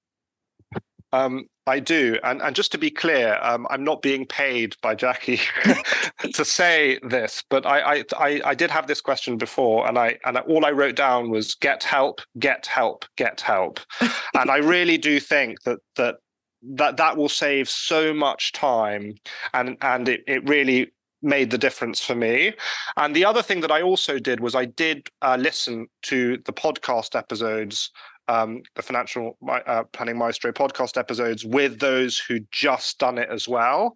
Um, 1.13 1.47
I 1.67 1.79
do, 1.79 2.19
and 2.25 2.43
and 2.43 2.57
just 2.57 2.73
to 2.73 2.79
be 2.79 2.91
clear, 2.91 3.39
um, 3.43 3.67
I'm 3.71 3.85
not 3.85 4.03
being 4.03 4.27
paid 4.27 4.75
by 4.83 4.95
Jackie 4.95 5.41
to 6.33 6.45
say 6.45 6.99
this, 7.03 7.45
but 7.51 7.67
I, 7.67 7.81
I 7.81 8.05
I 8.17 8.41
I 8.47 8.55
did 8.55 8.71
have 8.71 8.87
this 8.87 9.01
question 9.01 9.37
before, 9.37 9.87
and 9.87 9.99
I 9.99 10.19
and 10.25 10.39
all 10.39 10.65
I 10.65 10.71
wrote 10.71 10.97
down 10.97 11.31
was 11.31 11.55
get 11.55 11.85
help, 11.85 12.21
get 12.39 12.67
help, 12.67 13.05
get 13.17 13.43
help, 13.43 13.79
and 14.35 14.51
I 14.51 14.57
really 14.57 14.99
do 14.99 15.21
think 15.21 15.63
that 15.63 15.79
that 15.97 16.17
that 16.63 16.97
that 16.97 17.17
will 17.17 17.29
save 17.29 17.69
so 17.69 18.15
much 18.15 18.53
time, 18.53 19.15
and 19.55 19.77
and 19.83 20.09
it 20.09 20.23
it 20.27 20.49
really 20.49 20.93
made 21.25 21.51
the 21.51 21.59
difference 21.59 22.05
for 22.05 22.17
me. 22.17 22.53
And 22.97 23.15
the 23.15 23.25
other 23.25 23.43
thing 23.43 23.61
that 23.61 23.71
I 23.71 23.81
also 23.81 24.19
did 24.19 24.41
was 24.41 24.57
I 24.57 24.65
did 24.65 25.09
uh, 25.23 25.37
listen 25.39 25.87
to 26.03 26.39
the 26.45 26.53
podcast 26.53 27.17
episodes 27.17 27.93
um, 28.29 28.63
the 28.77 28.83
financial 28.83 29.37
uh, 29.49 29.85
planning 29.93 30.19
maestro 30.19 30.53
podcast 30.53 30.97
episodes 30.97 31.45
with 31.45 31.81
those 31.81 32.19
who 32.19 32.41
just 32.51 32.99
done 32.99 33.19
it 33.19 33.29
as 33.31 33.49
well. 33.49 33.95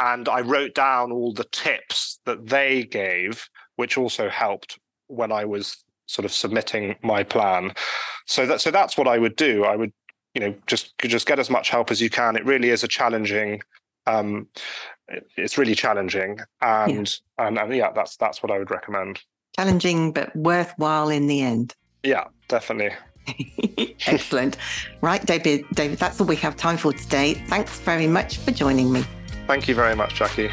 And 0.00 0.28
i 0.28 0.40
wrote 0.40 0.74
down 0.74 1.12
all 1.12 1.32
the 1.32 1.48
tips 1.52 2.18
that 2.26 2.48
they 2.48 2.84
gave 2.84 3.48
which 3.76 3.96
also 3.96 4.28
helped 4.28 4.78
when 5.06 5.32
i 5.32 5.44
was 5.44 5.84
sort 6.06 6.24
of 6.24 6.32
submitting 6.32 6.94
my 7.02 7.22
plan. 7.22 7.72
So 8.26 8.44
that 8.46 8.60
so 8.60 8.70
that's 8.70 8.98
what 8.98 9.08
i 9.08 9.18
would 9.18 9.36
do. 9.36 9.64
I 9.64 9.76
would 9.76 9.92
you 10.34 10.40
know 10.40 10.54
just 10.66 10.96
just 10.98 11.26
get 11.26 11.38
as 11.38 11.50
much 11.50 11.70
help 11.70 11.90
as 11.90 12.00
you 12.00 12.10
can 12.10 12.36
it 12.36 12.44
really 12.44 12.70
is 12.70 12.82
a 12.82 12.88
challenging 12.88 13.60
um 14.06 14.48
it's 15.36 15.58
really 15.58 15.74
challenging 15.74 16.38
and 16.60 17.20
and, 17.38 17.58
and 17.58 17.74
yeah 17.74 17.90
that's 17.92 18.16
that's 18.16 18.42
what 18.42 18.50
i 18.50 18.58
would 18.58 18.70
recommend 18.70 19.20
Challenging, 19.56 20.12
but 20.12 20.34
worthwhile 20.34 21.10
in 21.10 21.26
the 21.26 21.42
end. 21.42 21.74
yeah 22.02 22.24
definitely 22.48 22.90
Excellent. 24.08 24.56
Right, 25.00 25.24
David, 25.24 25.64
David, 25.74 25.98
that's 25.98 26.20
all 26.20 26.26
we 26.26 26.34
have 26.36 26.56
time 26.56 26.76
for 26.76 26.92
today. 26.92 27.34
Thanks 27.46 27.78
very 27.78 28.08
much 28.08 28.38
for 28.38 28.50
joining 28.50 28.90
me. 28.92 29.04
thank 29.46 29.68
you 29.68 29.74
very 29.74 29.94
much 29.94 30.14
jackie 30.14 30.48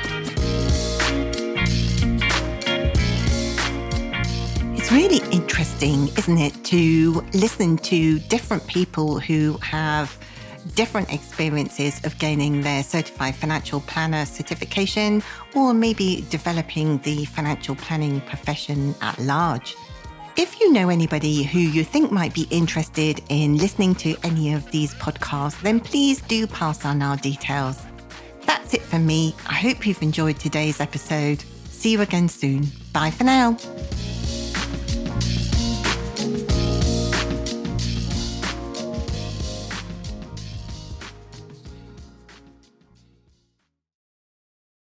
Really 4.91 5.21
interesting, 5.31 6.07
isn't 6.17 6.39
it, 6.39 6.63
to 6.65 7.23
listen 7.35 7.77
to 7.77 8.17
different 8.17 8.65
people 8.65 9.19
who 9.19 9.55
have 9.61 10.17
different 10.73 11.13
experiences 11.13 12.03
of 12.05 12.17
gaining 12.17 12.61
their 12.61 12.81
certified 12.81 13.35
financial 13.35 13.81
planner 13.81 14.25
certification 14.25 15.21
or 15.53 15.75
maybe 15.75 16.25
developing 16.31 16.97
the 16.99 17.25
financial 17.25 17.75
planning 17.75 18.19
profession 18.21 18.95
at 19.01 19.19
large. 19.19 19.75
If 20.37 20.59
you 20.59 20.73
know 20.73 20.89
anybody 20.89 21.43
who 21.43 21.59
you 21.59 21.83
think 21.83 22.11
might 22.11 22.33
be 22.33 22.47
interested 22.49 23.21
in 23.29 23.57
listening 23.57 23.93
to 23.95 24.15
any 24.23 24.53
of 24.53 24.71
these 24.71 24.95
podcasts, 24.95 25.61
then 25.61 25.79
please 25.79 26.19
do 26.21 26.47
pass 26.47 26.83
on 26.83 27.03
our 27.03 27.17
details. 27.17 27.79
That's 28.47 28.73
it 28.73 28.81
for 28.81 28.97
me. 28.97 29.35
I 29.47 29.53
hope 29.53 29.85
you've 29.85 30.01
enjoyed 30.01 30.39
today's 30.39 30.79
episode. 30.79 31.41
See 31.65 31.91
you 31.91 32.01
again 32.01 32.27
soon. 32.27 32.65
Bye 32.91 33.11
for 33.11 33.23
now. 33.23 33.55